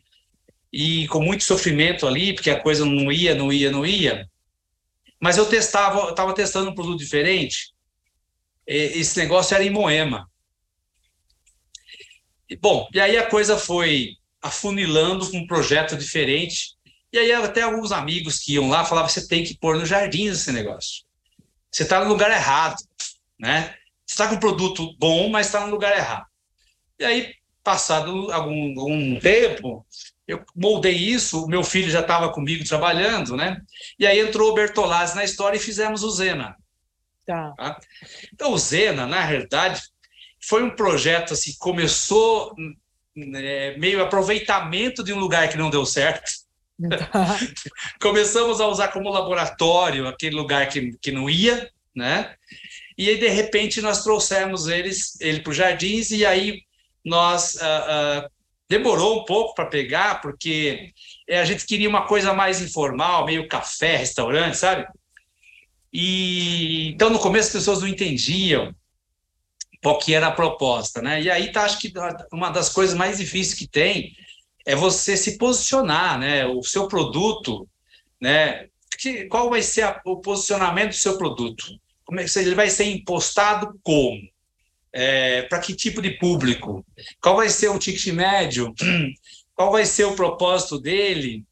[0.73, 4.29] E com muito sofrimento ali, porque a coisa não ia, não ia, não ia.
[5.21, 7.73] Mas eu testava, estava testando um produto diferente.
[8.67, 10.31] Esse negócio era em Moema.
[12.61, 16.77] Bom, e aí a coisa foi afunilando com um projeto diferente.
[17.13, 20.27] E aí até alguns amigos que iam lá falavam: você tem que pôr no jardim
[20.27, 21.05] esse negócio.
[21.71, 22.77] Você está no lugar errado,
[23.39, 23.75] né?
[24.13, 26.27] está com um produto bom, mas está no lugar errado.
[26.99, 29.85] E aí, passado algum, algum tempo,
[30.27, 33.61] eu moldei isso, o meu filho já estava comigo trabalhando, né?
[33.99, 36.57] E aí entrou o Bertolazzi na história e fizemos o Zena.
[37.27, 37.53] Tá.
[37.57, 37.79] tá?
[38.33, 39.83] Então, o Zena, na realidade,
[40.45, 42.55] foi um projeto assim, começou
[43.35, 46.31] é, meio aproveitamento de um lugar que não deu certo,
[48.01, 52.35] Começamos a usar como laboratório aquele lugar que, que não ia, né?
[52.97, 56.63] E aí, de repente, nós trouxemos eles, ele para os jardins, e aí
[57.05, 58.31] nós uh, uh,
[58.69, 60.93] demorou um pouco para pegar, porque
[61.31, 64.87] a gente queria uma coisa mais informal, meio café, restaurante, sabe?
[65.93, 68.75] E então no começo as pessoas não entendiam
[69.83, 71.21] qual que era a proposta, né?
[71.21, 71.93] E aí tá, acho que
[72.33, 74.17] uma das coisas mais difíceis que tem
[74.65, 76.47] é você se posicionar, né?
[76.47, 77.69] O seu produto,
[78.21, 78.69] né?
[78.97, 81.65] Que, qual vai ser a, o posicionamento do seu produto?
[82.05, 84.21] Como é que ele vai ser impostado como?
[84.93, 86.87] É, para que tipo de público?
[87.21, 88.73] Qual vai ser o ticket médio?
[89.55, 91.45] Qual vai ser o propósito dele?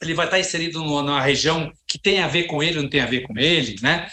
[0.00, 3.06] Ele vai estar inserido numa região que tem a ver com ele, não tem a
[3.06, 4.10] ver com ele, né?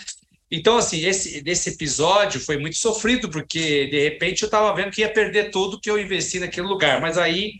[0.55, 5.01] Então, assim, esse, esse episódio foi muito sofrido, porque de repente eu estava vendo que
[5.01, 7.55] ia perder tudo que eu investi naquele lugar, mas aí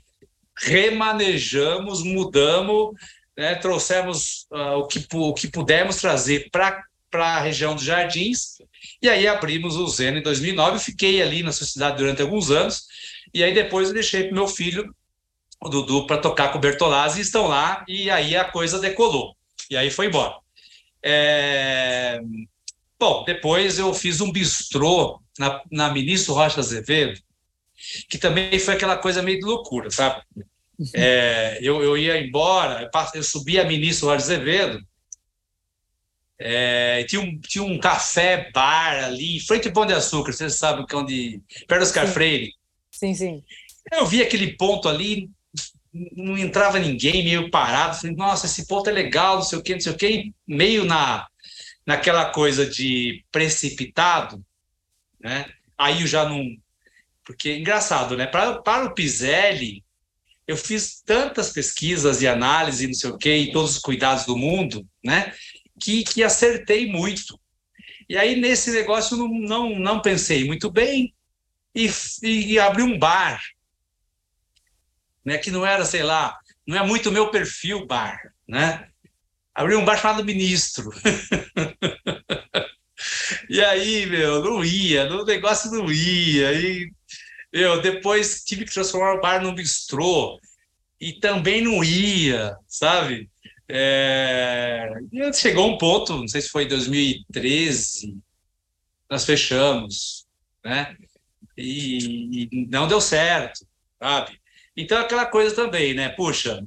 [0.57, 2.95] remanejamos, mudamos,
[3.37, 8.59] né, trouxemos uh, o, que, o que pudemos trazer para a região dos Jardins,
[9.01, 12.85] e aí abrimos o Zeno em 2009, fiquei ali na sociedade durante alguns anos,
[13.33, 14.95] e aí depois eu deixei para meu filho,
[15.61, 19.35] o Dudu, para tocar com o Bertolazzi, e estão lá, e aí a coisa decolou,
[19.69, 20.35] e aí foi embora.
[21.03, 22.21] É...
[22.99, 27.19] Bom, depois eu fiz um bistrô na, na Ministro Rocha Azevedo,
[28.09, 30.21] que também foi aquela coisa meio de loucura, sabe?
[30.93, 34.79] É, eu, eu ia embora, eu, eu subi a Ministro Rocha Azevedo,
[36.37, 40.85] é, tinha, um, tinha um café bar ali, frente ao Pão de Açúcar, vocês sabem
[40.85, 41.41] que é onde.
[41.67, 42.13] perto do Oscar sim.
[42.13, 42.51] Freire.
[42.91, 43.43] Sim, sim.
[43.91, 45.29] Eu vi aquele ponto ali,
[45.93, 47.95] não entrava ninguém, meio parado.
[47.95, 50.83] Falei, nossa, esse ponto é legal, não sei o quê, não sei o quê, meio
[50.83, 51.25] na,
[51.85, 54.43] naquela coisa de precipitado,
[55.19, 55.45] né?
[55.77, 56.43] Aí eu já não.
[57.23, 58.27] Porque engraçado, né?
[58.27, 59.83] Para, para o Piselli,
[60.47, 64.37] eu fiz tantas pesquisas e análises, não sei o quê, e todos os cuidados do
[64.37, 65.33] mundo, né?
[65.79, 67.39] que, que acertei muito.
[68.07, 71.13] E aí, nesse negócio, não, não, não pensei muito bem
[71.73, 71.89] e,
[72.23, 73.41] e abri um bar,
[75.23, 78.89] né, que não era, sei lá, não é muito meu perfil bar, né?
[79.55, 80.91] Abri um bar chamado Ministro.
[83.49, 86.51] e aí, meu, não ia, o negócio não ia.
[86.51, 86.91] E,
[87.53, 90.37] meu, depois tive que transformar o bar num bistrô
[90.99, 93.29] e também não ia, sabe?
[93.69, 94.89] É...
[95.33, 98.17] Chegou um ponto, não sei se foi em 2013,
[99.09, 100.25] nós fechamos,
[100.63, 100.97] né?
[101.57, 103.65] E, e não deu certo,
[104.01, 104.37] sabe?
[104.75, 106.09] Então, aquela coisa também, né?
[106.09, 106.61] Puxa,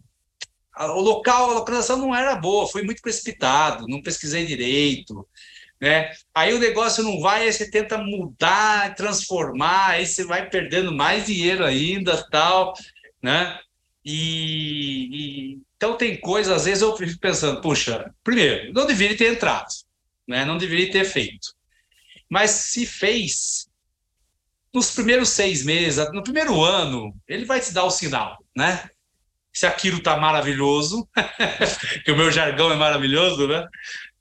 [0.86, 5.26] o local, a localização não era boa, foi muito precipitado, não pesquisei direito,
[5.80, 6.12] né?
[6.34, 11.26] Aí o negócio não vai, aí você tenta mudar, transformar, aí você vai perdendo mais
[11.26, 12.74] dinheiro ainda, tal,
[13.22, 13.58] né?
[14.04, 19.32] E, e, então tem coisas, às vezes eu fico pensando, puxa, primeiro, não deveria ter
[19.32, 19.68] entrado,
[20.26, 20.44] né?
[20.44, 21.54] Não deveria ter feito.
[22.28, 23.68] Mas se fez,
[24.72, 28.88] nos primeiros seis meses, no primeiro ano, ele vai te dar o sinal, né?
[29.52, 31.08] Se aquilo tá maravilhoso,
[32.04, 33.66] que o meu jargão é maravilhoso, né?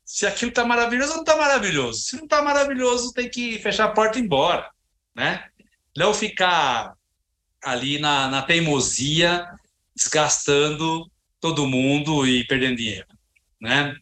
[0.03, 1.99] Se aquilo tá maravilhoso, não tá maravilhoso.
[1.99, 4.69] Se não tá maravilhoso, tem que fechar a porta e ir embora,
[5.15, 5.45] né?
[5.95, 6.93] Não ficar
[7.63, 9.47] ali na, na teimosia
[9.95, 11.09] desgastando
[11.39, 13.07] todo mundo e perdendo dinheiro,
[13.59, 13.95] né?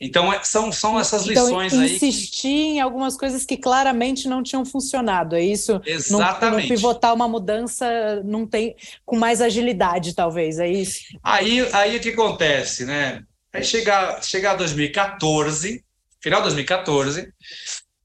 [0.00, 1.94] Então, é, são, são essas então, lições então, aí.
[1.94, 2.48] Insistir que...
[2.48, 5.80] em algumas coisas que claramente não tinham funcionado, é isso?
[5.86, 6.68] Exatamente.
[6.68, 8.74] Não, pivotar uma mudança não tem
[9.06, 11.00] com mais agilidade, talvez, é isso?
[11.22, 13.22] Aí, aí o que acontece, né?
[13.52, 15.84] Aí chegar, chegar 2014,
[16.20, 17.32] final de 2014,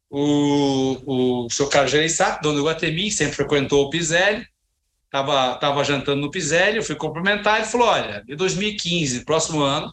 [0.10, 4.46] o, o seu Carlos Gereissat, dono do Guatemi, sempre frequentou o Piselli,
[5.06, 9.92] estava tava jantando no Piselli, eu fui cumprimentar, ele falou, olha, em 2015, próximo ano,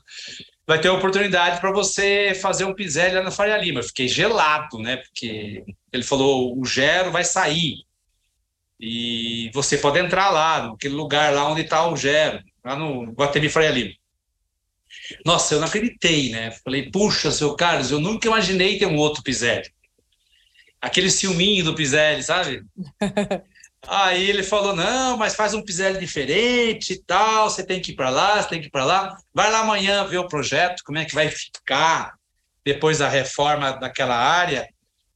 [0.66, 3.80] vai ter oportunidade para você fazer um Piselli lá na Faria Lima.
[3.80, 7.84] Eu fiquei gelado, né, porque ele falou, o Gero vai sair,
[8.78, 13.48] e você pode entrar lá, naquele lugar lá onde está o Gero, lá no Guatemi
[13.48, 13.94] Faria Lima.
[15.24, 16.50] Nossa, eu não acreditei, né?
[16.50, 19.70] Falei, puxa, seu Carlos, eu nunca imaginei ter um outro Piselli.
[20.80, 22.62] Aquele ciúminho do Piselli, sabe?
[23.86, 27.94] Aí ele falou: não, mas faz um Piselli diferente e tal, você tem que ir
[27.94, 29.16] para lá, você tem que ir para lá.
[29.32, 32.14] Vai lá amanhã ver o projeto, como é que vai ficar
[32.64, 34.68] depois da reforma daquela área.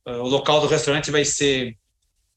[0.07, 1.77] O local do restaurante vai ser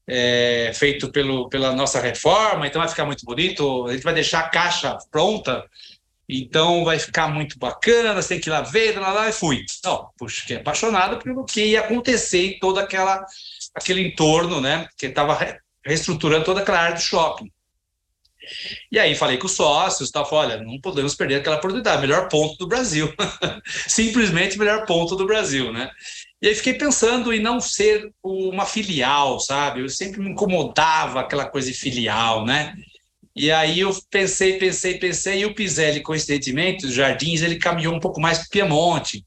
[0.06, 3.86] é, feito pelo, pela nossa reforma, então vai ficar muito bonito.
[3.86, 5.64] A gente vai deixar a caixa pronta,
[6.28, 8.14] então vai ficar muito bacana.
[8.14, 9.64] Você tem que ir lá ver, lá, lá, e fui.
[9.84, 13.24] Não, puxa, fiquei apaixonado pelo que ia acontecer em todo aquela,
[13.74, 14.86] aquele entorno, né?
[14.98, 15.34] Que estava
[15.84, 17.50] reestruturando toda aquela área do shopping.
[18.92, 22.28] E aí falei com os sócios, tal, falei, olha, não podemos perder aquela oportunidade, melhor
[22.28, 23.12] ponto do Brasil.
[23.88, 25.90] Simplesmente melhor ponto do Brasil, né?
[26.42, 29.80] E aí fiquei pensando em não ser uma filial, sabe?
[29.80, 32.74] Eu sempre me incomodava aquela coisa de filial, né?
[33.34, 38.00] E aí eu pensei, pensei, pensei, e o Piselli, coincidentemente, os Jardins, ele caminhou um
[38.00, 39.24] pouco mais para Piemonte.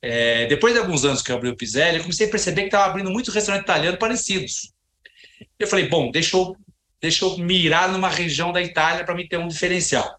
[0.00, 2.68] É, depois de alguns anos que eu abri o Piselli, eu comecei a perceber que
[2.68, 4.73] estava abrindo muitos restaurantes italianos parecidos.
[5.58, 6.56] Eu falei, bom, deixa eu,
[7.00, 10.18] deixa eu mirar numa região da Itália para me ter um diferencial.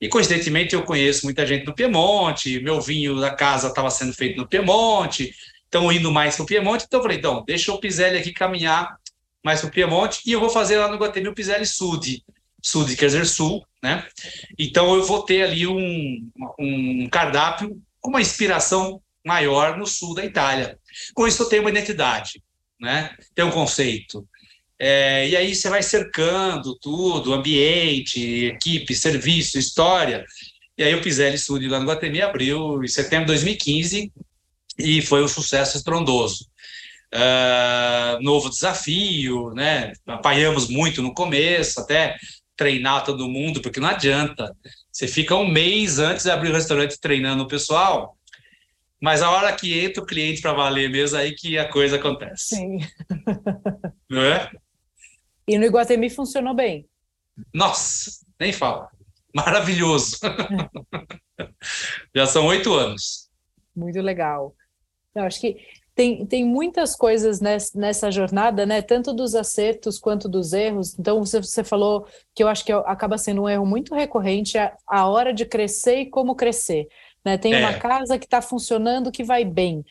[0.00, 4.36] E coincidentemente eu conheço muita gente no Piemonte, meu vinho da casa estava sendo feito
[4.36, 5.34] no Piemonte,
[5.64, 8.96] estão indo mais para o Piemonte, então eu falei, então, deixa o Piselli aqui caminhar
[9.42, 12.22] mais para o Piemonte e eu vou fazer lá no Guatemi o Piselli Sud,
[12.66, 14.04] Sud quer dizer sul, né?
[14.58, 16.28] Então eu vou ter ali um,
[16.58, 20.76] um cardápio com uma inspiração maior no sul da Itália.
[21.14, 22.42] Com isso eu tenho uma identidade,
[22.80, 23.16] né?
[23.36, 24.26] Tem um conceito.
[24.78, 30.24] É, e aí você vai cercando tudo, ambiente, equipe, serviço, história.
[30.76, 34.12] E aí o Piselli Studio lá no Guatemi abriu em setembro de 2015
[34.78, 36.46] e foi um sucesso estrondoso.
[37.14, 39.92] Uh, novo desafio, né?
[40.06, 42.16] Apanhamos muito no começo, até
[42.56, 44.54] treinar todo mundo, porque não adianta.
[44.92, 48.16] Você fica um mês antes de abrir o restaurante treinando o pessoal,
[49.00, 52.56] mas a hora que entra o cliente para valer mesmo, aí que a coisa acontece.
[52.56, 52.78] Sim.
[54.10, 54.50] Não é?
[55.46, 56.88] E no Iguatemi funcionou bem.
[57.54, 58.88] Nossa, nem fala.
[59.34, 60.18] Maravilhoso.
[62.14, 63.28] Já são oito anos.
[63.74, 64.54] Muito legal.
[65.14, 65.56] Eu acho que
[65.94, 68.82] tem, tem muitas coisas nessa, nessa, jornada, né?
[68.82, 70.98] Tanto dos acertos quanto dos erros.
[70.98, 74.76] Então, você, você falou que eu acho que acaba sendo um erro muito recorrente a,
[74.86, 76.86] a hora de crescer e como crescer.
[77.24, 77.38] Né?
[77.38, 77.58] Tem é.
[77.60, 79.84] uma casa que está funcionando que vai bem.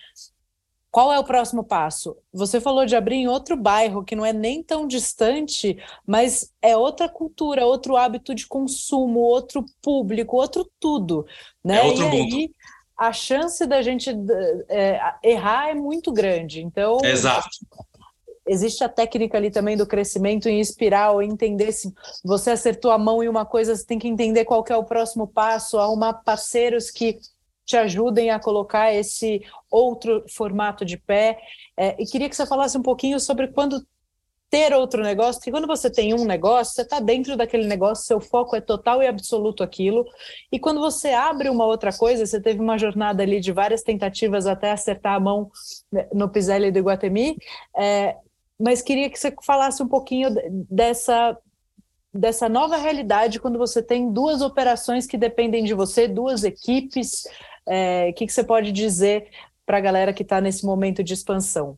[0.96, 2.16] Qual é o próximo passo?
[2.32, 5.78] Você falou de abrir em outro bairro que não é nem tão distante,
[6.08, 11.28] mas é outra cultura, outro hábito de consumo, outro público, outro tudo,
[11.62, 11.80] né?
[11.80, 12.36] É outro e mundo.
[12.38, 12.52] aí
[12.98, 14.10] a chance da gente
[14.70, 16.62] é, errar é muito grande.
[16.62, 17.50] Então, Exato.
[18.48, 21.94] existe a técnica ali também do crescimento em espiral, entender se
[22.24, 25.28] você acertou a mão em uma coisa, você tem que entender qual é o próximo
[25.28, 27.20] passo, arrumar parceiros que
[27.66, 31.38] te ajudem a colocar esse outro formato de pé.
[31.78, 33.86] É, e queria que você falasse um pouquinho sobre quando
[34.50, 38.22] ter outro negócio, porque quando você tem um negócio, você está dentro daquele negócio, seu
[38.22, 40.06] foco é total e absoluto aquilo.
[40.52, 44.46] E quando você abre uma outra coisa, você teve uma jornada ali de várias tentativas
[44.46, 45.52] até acertar a mão
[45.92, 47.38] né, no Piselli do Iguatemi.
[47.76, 48.16] É,
[48.60, 50.30] mas queria que você falasse um pouquinho
[50.70, 51.38] dessa
[52.14, 57.28] dessa nova realidade quando você tem duas operações que dependem de você, duas equipes,
[57.68, 59.28] é, o que, que você pode dizer
[59.66, 61.78] para a galera que está nesse momento de expansão?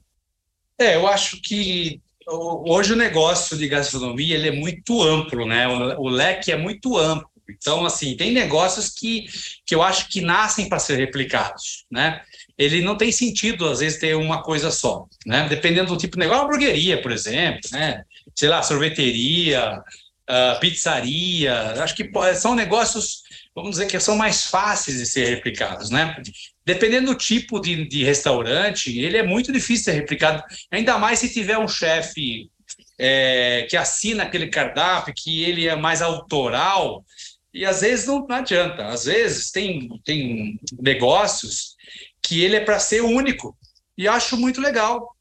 [0.79, 5.67] É, eu acho que hoje o negócio de gastronomia ele é muito amplo, né?
[5.67, 7.29] O, o leque é muito amplo.
[7.49, 9.25] Então, assim, tem negócios que,
[9.65, 12.21] que eu acho que nascem para ser replicados, né?
[12.57, 15.47] Ele não tem sentido, às vezes, ter uma coisa só, né?
[15.47, 18.03] Dependendo do tipo de negócio, uma hamburgueria, por exemplo, né?
[18.35, 19.81] Sei lá, sorveteria,
[20.29, 23.23] uh, pizzaria, acho que são negócios
[23.57, 26.15] vamos dizer que são mais fáceis de ser replicados, né?
[26.63, 31.17] Dependendo do tipo de, de restaurante, ele é muito difícil de ser replicado, ainda mais
[31.17, 32.51] se tiver um chefe
[32.99, 37.03] é, que assina aquele cardápio, que ele é mais autoral,
[37.51, 38.85] e às vezes não, não adianta.
[38.89, 41.75] Às vezes tem, tem negócios
[42.21, 43.57] que ele é para ser único,
[43.97, 45.15] e acho muito legal.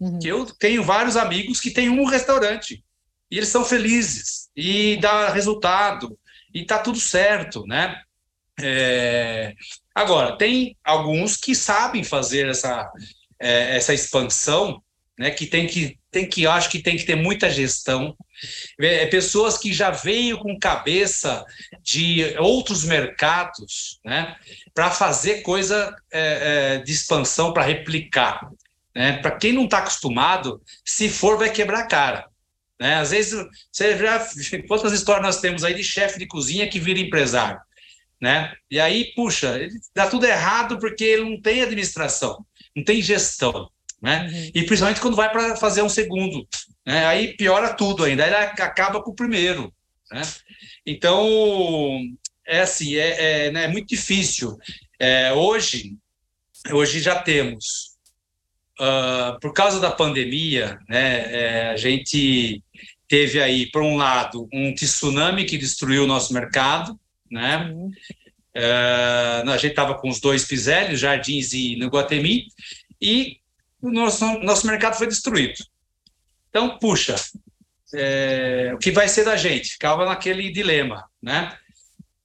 [0.00, 0.18] Uhum.
[0.18, 2.82] Que eu tenho vários amigos que têm um restaurante,
[3.30, 6.18] e eles são felizes, e dá resultado,
[6.52, 8.00] e tá tudo certo, né?
[8.60, 9.54] É...
[9.94, 12.90] Agora, tem alguns que sabem fazer essa,
[13.40, 14.82] é, essa expansão,
[15.18, 15.30] né?
[15.30, 18.16] Que tem que tem que acho que tem que ter muita gestão.
[18.80, 21.44] É, pessoas que já veio com cabeça
[21.82, 24.36] de outros mercados, né?
[24.72, 28.48] Para fazer coisa é, é, de expansão para replicar.
[28.94, 29.18] Né?
[29.18, 32.26] Para quem não está acostumado, se for, vai quebrar a cara.
[32.78, 32.94] Né?
[32.94, 34.26] Às vezes, você já,
[34.68, 37.60] quantas histórias nós temos aí de chefe de cozinha que vira empresário?
[38.20, 38.52] Né?
[38.70, 39.58] E aí, puxa,
[39.94, 43.70] dá tudo errado porque ele não tem administração, não tem gestão.
[44.00, 44.28] Né?
[44.32, 44.50] Uhum.
[44.54, 46.46] E principalmente quando vai para fazer um segundo.
[46.86, 47.06] Né?
[47.06, 49.72] Aí piora tudo ainda, aí ele acaba com o primeiro.
[50.10, 50.22] Né?
[50.86, 52.00] Então,
[52.46, 54.56] é assim, é, é, né, é muito difícil.
[54.98, 55.96] É, hoje,
[56.72, 57.87] hoje já temos
[58.80, 62.62] uh, por causa da pandemia, né, é, a gente
[63.06, 66.98] teve aí, por um lado, um tsunami que destruiu o nosso mercado,
[67.30, 67.70] né?
[67.72, 67.90] Uhum.
[68.56, 72.48] Uh, a gente estava com os dois Piselli, Jardins e Guatemi,
[73.00, 73.38] e
[73.80, 75.54] o nosso, nosso mercado foi destruído.
[76.50, 77.14] Então, puxa,
[77.94, 79.72] é, o que vai ser da gente?
[79.72, 81.56] Ficava naquele dilema, né?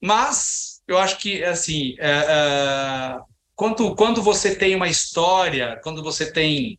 [0.00, 3.16] Mas eu acho que, assim, é, é,
[3.54, 6.78] quando, quando você tem uma história, quando você tem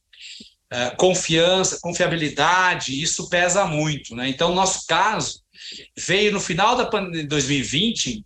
[0.69, 4.27] é, confiança, confiabilidade, isso pesa muito, né?
[4.27, 5.41] Então, no nosso caso,
[5.97, 8.25] veio no final da de 2020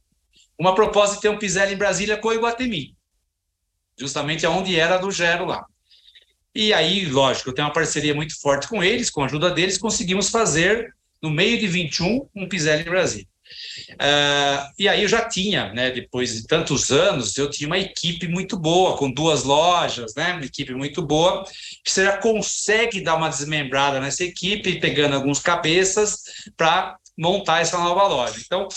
[0.57, 2.95] uma proposta de ter um Piselli em Brasília com o Iguatemi,
[3.97, 5.63] justamente onde era do Gero lá.
[6.53, 9.77] E aí, lógico, eu tenho uma parceria muito forte com eles, com a ajuda deles,
[9.77, 13.27] conseguimos fazer, no meio de 21, um Piselli em Brasília.
[13.91, 18.27] Uh, e aí eu já tinha, né, depois de tantos anos, eu tinha uma equipe
[18.27, 21.43] muito boa, com duas lojas, né, uma equipe muito boa,
[21.83, 26.23] que você já consegue dar uma desmembrada nessa equipe, pegando alguns cabeças
[26.55, 28.39] para montar essa nova loja.
[28.45, 28.67] Então,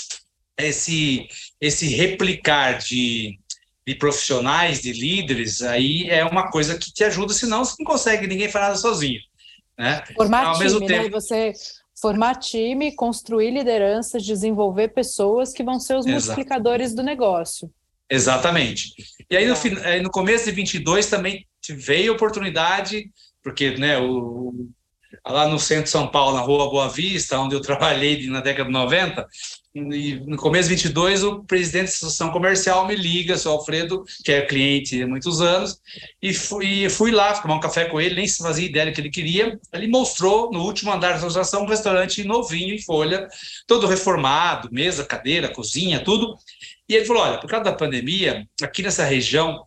[0.59, 1.27] esse,
[1.61, 3.39] esse replicar de,
[3.87, 8.27] de profissionais, de líderes, aí é uma coisa que te ajuda, senão você não consegue,
[8.27, 9.21] ninguém faz nada sozinho.
[9.79, 10.03] Né?
[10.15, 10.87] Formar Ao time, mesmo né?
[10.87, 11.11] tempo, né?
[11.11, 11.53] Você
[12.03, 16.27] formar time, construir lideranças, desenvolver pessoas que vão ser os Exato.
[16.27, 17.71] multiplicadores do negócio.
[18.11, 18.93] Exatamente.
[19.31, 19.55] E aí no,
[20.03, 23.09] no começo de 22 também veio a oportunidade,
[23.41, 24.69] porque né, o,
[25.25, 28.67] lá no centro de São Paulo, na rua Boa Vista, onde eu trabalhei na década
[28.67, 29.27] de 90,
[29.75, 34.31] e no começo de 22, o presidente da Associação Comercial me liga, seu Alfredo, que
[34.31, 35.81] é cliente há muitos anos,
[36.21, 39.01] e fui, fui lá tomar um café com ele, nem se fazia ideia do que
[39.01, 39.59] ele queria.
[39.73, 43.27] Ele mostrou no último andar da associação um restaurante novinho, em folha,
[43.67, 46.37] todo reformado, mesa, cadeira, cozinha, tudo.
[46.87, 49.67] E ele falou: olha, por causa da pandemia, aqui nessa região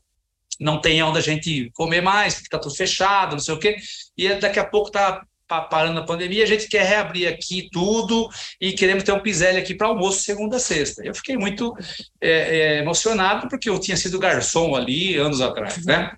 [0.59, 3.75] não tem onde a gente comer mais, porque está tudo fechado, não sei o quê,
[4.15, 8.29] e daqui a pouco está parando a pandemia, a gente quer reabrir aqui tudo
[8.59, 11.03] e queremos ter um Piselli aqui para almoço segunda a sexta.
[11.05, 11.73] Eu fiquei muito
[12.19, 16.11] é, é, emocionado porque eu tinha sido garçom ali anos atrás, né?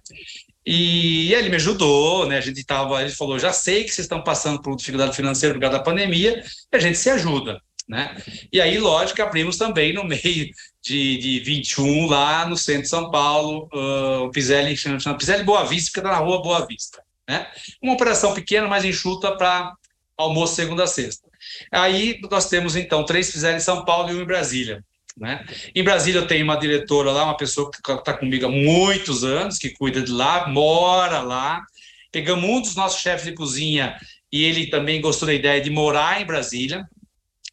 [0.66, 2.38] E ele me ajudou, né?
[2.38, 5.62] A gente estava, ele falou, já sei que vocês estão passando por dificuldade financeira por
[5.62, 8.22] causa da pandemia, a gente se ajuda, né?
[8.52, 10.50] E aí, lógico, abrimos também no meio
[10.82, 15.92] de, de 21 lá no centro de São Paulo, uh, Piselli, chama Piselli Boa Vista,
[15.94, 17.02] que está na rua Boa Vista.
[17.28, 17.48] Né?
[17.82, 19.74] Uma operação pequena, mas enxuta para
[20.16, 21.28] almoço segunda a sexta.
[21.72, 24.84] Aí nós temos, então, três fizeram em São Paulo e um em Brasília.
[25.16, 25.46] Né?
[25.74, 29.58] Em Brasília eu tenho uma diretora lá, uma pessoa que está comigo há muitos anos,
[29.58, 31.64] que cuida de lá, mora lá.
[32.12, 33.98] Pegamos um dos nossos chefes de cozinha
[34.32, 36.88] e ele também gostou da ideia de morar em Brasília.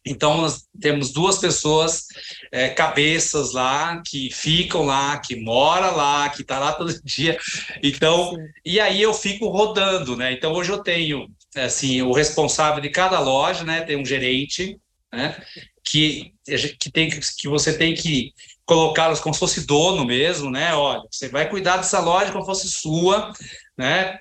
[0.05, 2.05] Então, nós temos duas pessoas,
[2.51, 7.37] é, cabeças lá, que ficam lá, que mora lá, que está lá todo dia.
[7.81, 10.31] Então, e aí eu fico rodando, né?
[10.31, 13.81] Então, hoje eu tenho, assim, o responsável de cada loja, né?
[13.81, 14.77] Tem um gerente,
[15.11, 15.35] né?
[15.83, 16.33] Que,
[16.79, 18.31] que, tem, que você tem que
[18.65, 20.73] colocá-los como se fosse dono mesmo, né?
[20.75, 23.31] Olha, você vai cuidar dessa loja como se fosse sua,
[23.77, 24.19] né?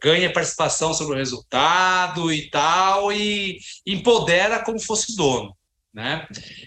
[0.00, 5.56] Ganha participação sobre o resultado e tal, e empodera como fosse dono,
[5.94, 6.26] né?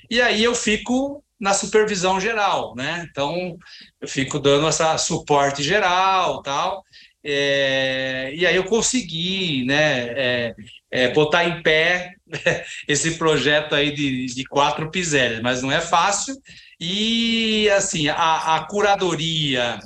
[0.09, 3.07] E aí eu fico na supervisão geral, né?
[3.09, 3.57] Então
[4.01, 6.83] eu fico dando essa suporte geral, tal.
[7.23, 10.07] É, e aí eu consegui, né?
[10.09, 10.55] É,
[10.91, 12.13] é, botar em pé
[12.87, 16.35] esse projeto aí de, de quatro pisélias, mas não é fácil.
[16.79, 19.79] E assim a, a curadoria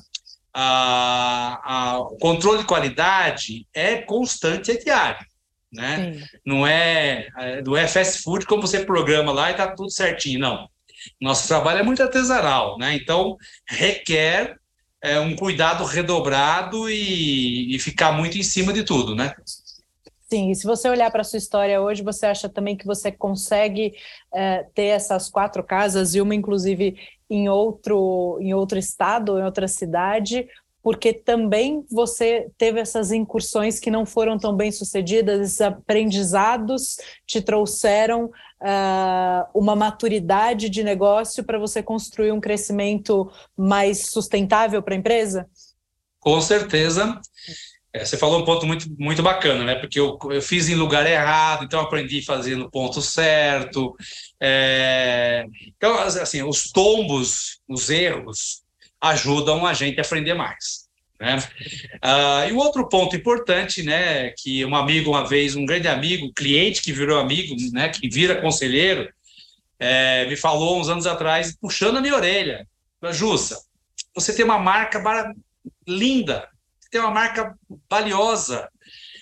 [0.54, 5.26] a, a, o controle de qualidade é constante, é diário.
[5.72, 6.22] Né?
[6.46, 10.40] Não, é, é, não é fast food como você programa lá e está tudo certinho,
[10.40, 10.70] não.
[11.20, 12.96] Nosso trabalho é muito artesanal, né?
[12.96, 13.36] então
[13.68, 14.56] requer
[15.02, 19.16] é, um cuidado redobrado e, e ficar muito em cima de tudo.
[19.16, 19.34] Né?
[20.30, 23.12] Sim, e se você olhar para a sua história hoje, você acha também que você
[23.12, 23.94] consegue
[24.34, 26.98] é, ter essas quatro casas e uma, inclusive,
[27.34, 30.48] em outro, em outro estado, em outra cidade,
[30.84, 37.42] porque também você teve essas incursões que não foram tão bem sucedidas, esses aprendizados te
[37.42, 44.98] trouxeram uh, uma maturidade de negócio para você construir um crescimento mais sustentável para a
[44.98, 45.50] empresa?
[46.20, 47.20] Com certeza.
[47.94, 49.76] É, você falou um ponto muito, muito bacana, né?
[49.76, 53.96] Porque eu, eu fiz em lugar errado, então aprendi a fazer no ponto certo.
[54.42, 55.46] É...
[55.78, 58.64] Então, assim, os tombos, os erros,
[59.00, 60.84] ajudam a gente a aprender mais.
[61.20, 61.38] Né?
[62.02, 66.34] Ah, e o outro ponto importante, né, que um amigo uma vez, um grande amigo,
[66.34, 69.08] cliente que virou amigo, né, que vira conselheiro,
[69.80, 72.68] é, me falou uns anos atrás, puxando a minha orelha,
[73.12, 73.62] Jussa,
[74.16, 75.02] você tem uma marca
[75.88, 76.48] linda,
[76.94, 77.58] tem uma marca
[77.90, 78.70] valiosa.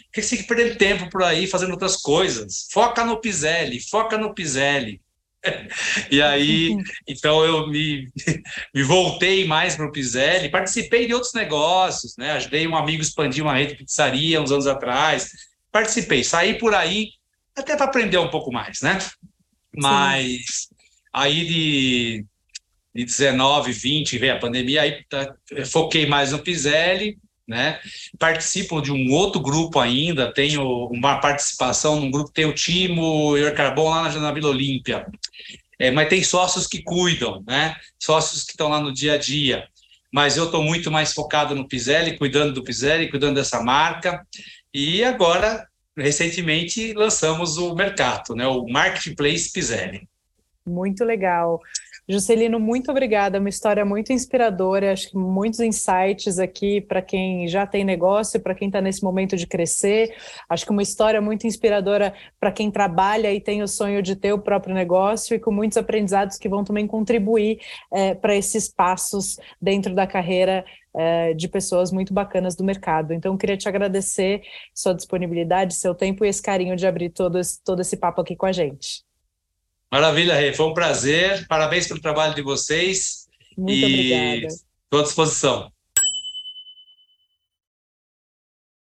[0.05, 2.67] Por que você tem que perder tempo por aí fazendo outras coisas?
[2.69, 5.01] Foca no Piselli, foca no Piselli.
[6.11, 6.75] e aí,
[7.07, 8.09] então eu me,
[8.75, 12.33] me voltei mais para o Piselli, participei de outros negócios, né?
[12.33, 15.31] Ajudei um amigo a expandir uma rede de pizzaria uns anos atrás,
[15.71, 17.11] participei, saí por aí
[17.55, 18.99] até para aprender um pouco mais, né?
[19.73, 20.75] Mas Sim.
[21.13, 22.25] aí de,
[22.93, 25.33] de 19, 20, veio a pandemia, aí tá,
[25.65, 27.17] foquei mais no Piselli,
[27.51, 27.79] né?
[28.17, 33.43] Participo de um outro grupo ainda, tenho uma participação num grupo, tem o Timo e
[33.43, 35.05] o Carbon lá na, na Vila Olímpia.
[35.77, 37.75] É, mas tem sócios que cuidam, né?
[37.99, 39.67] Sócios que estão lá no dia a dia.
[40.13, 44.25] Mas eu estou muito mais focado no Piselli, cuidando do Piselli, cuidando dessa marca.
[44.73, 48.47] E agora, recentemente, lançamos o Mercato, né?
[48.47, 50.07] O Marketplace Piselli.
[50.65, 51.59] Muito legal.
[52.11, 53.39] Juscelino, muito obrigada.
[53.39, 54.91] Uma história muito inspiradora.
[54.91, 59.37] Acho que muitos insights aqui para quem já tem negócio, para quem está nesse momento
[59.37, 60.13] de crescer.
[60.49, 64.33] Acho que uma história muito inspiradora para quem trabalha e tem o sonho de ter
[64.33, 67.59] o próprio negócio e com muitos aprendizados que vão também contribuir
[67.93, 73.13] é, para esses passos dentro da carreira é, de pessoas muito bacanas do mercado.
[73.13, 74.41] Então, queria te agradecer
[74.75, 78.35] sua disponibilidade, seu tempo e esse carinho de abrir todo esse, todo esse papo aqui
[78.35, 79.09] com a gente.
[79.91, 80.53] Maravilha, Rei.
[80.53, 81.45] Foi um prazer.
[81.47, 83.27] Parabéns pelo trabalho de vocês.
[83.57, 84.53] Muito e obrigada.
[84.85, 85.71] Estou à disposição.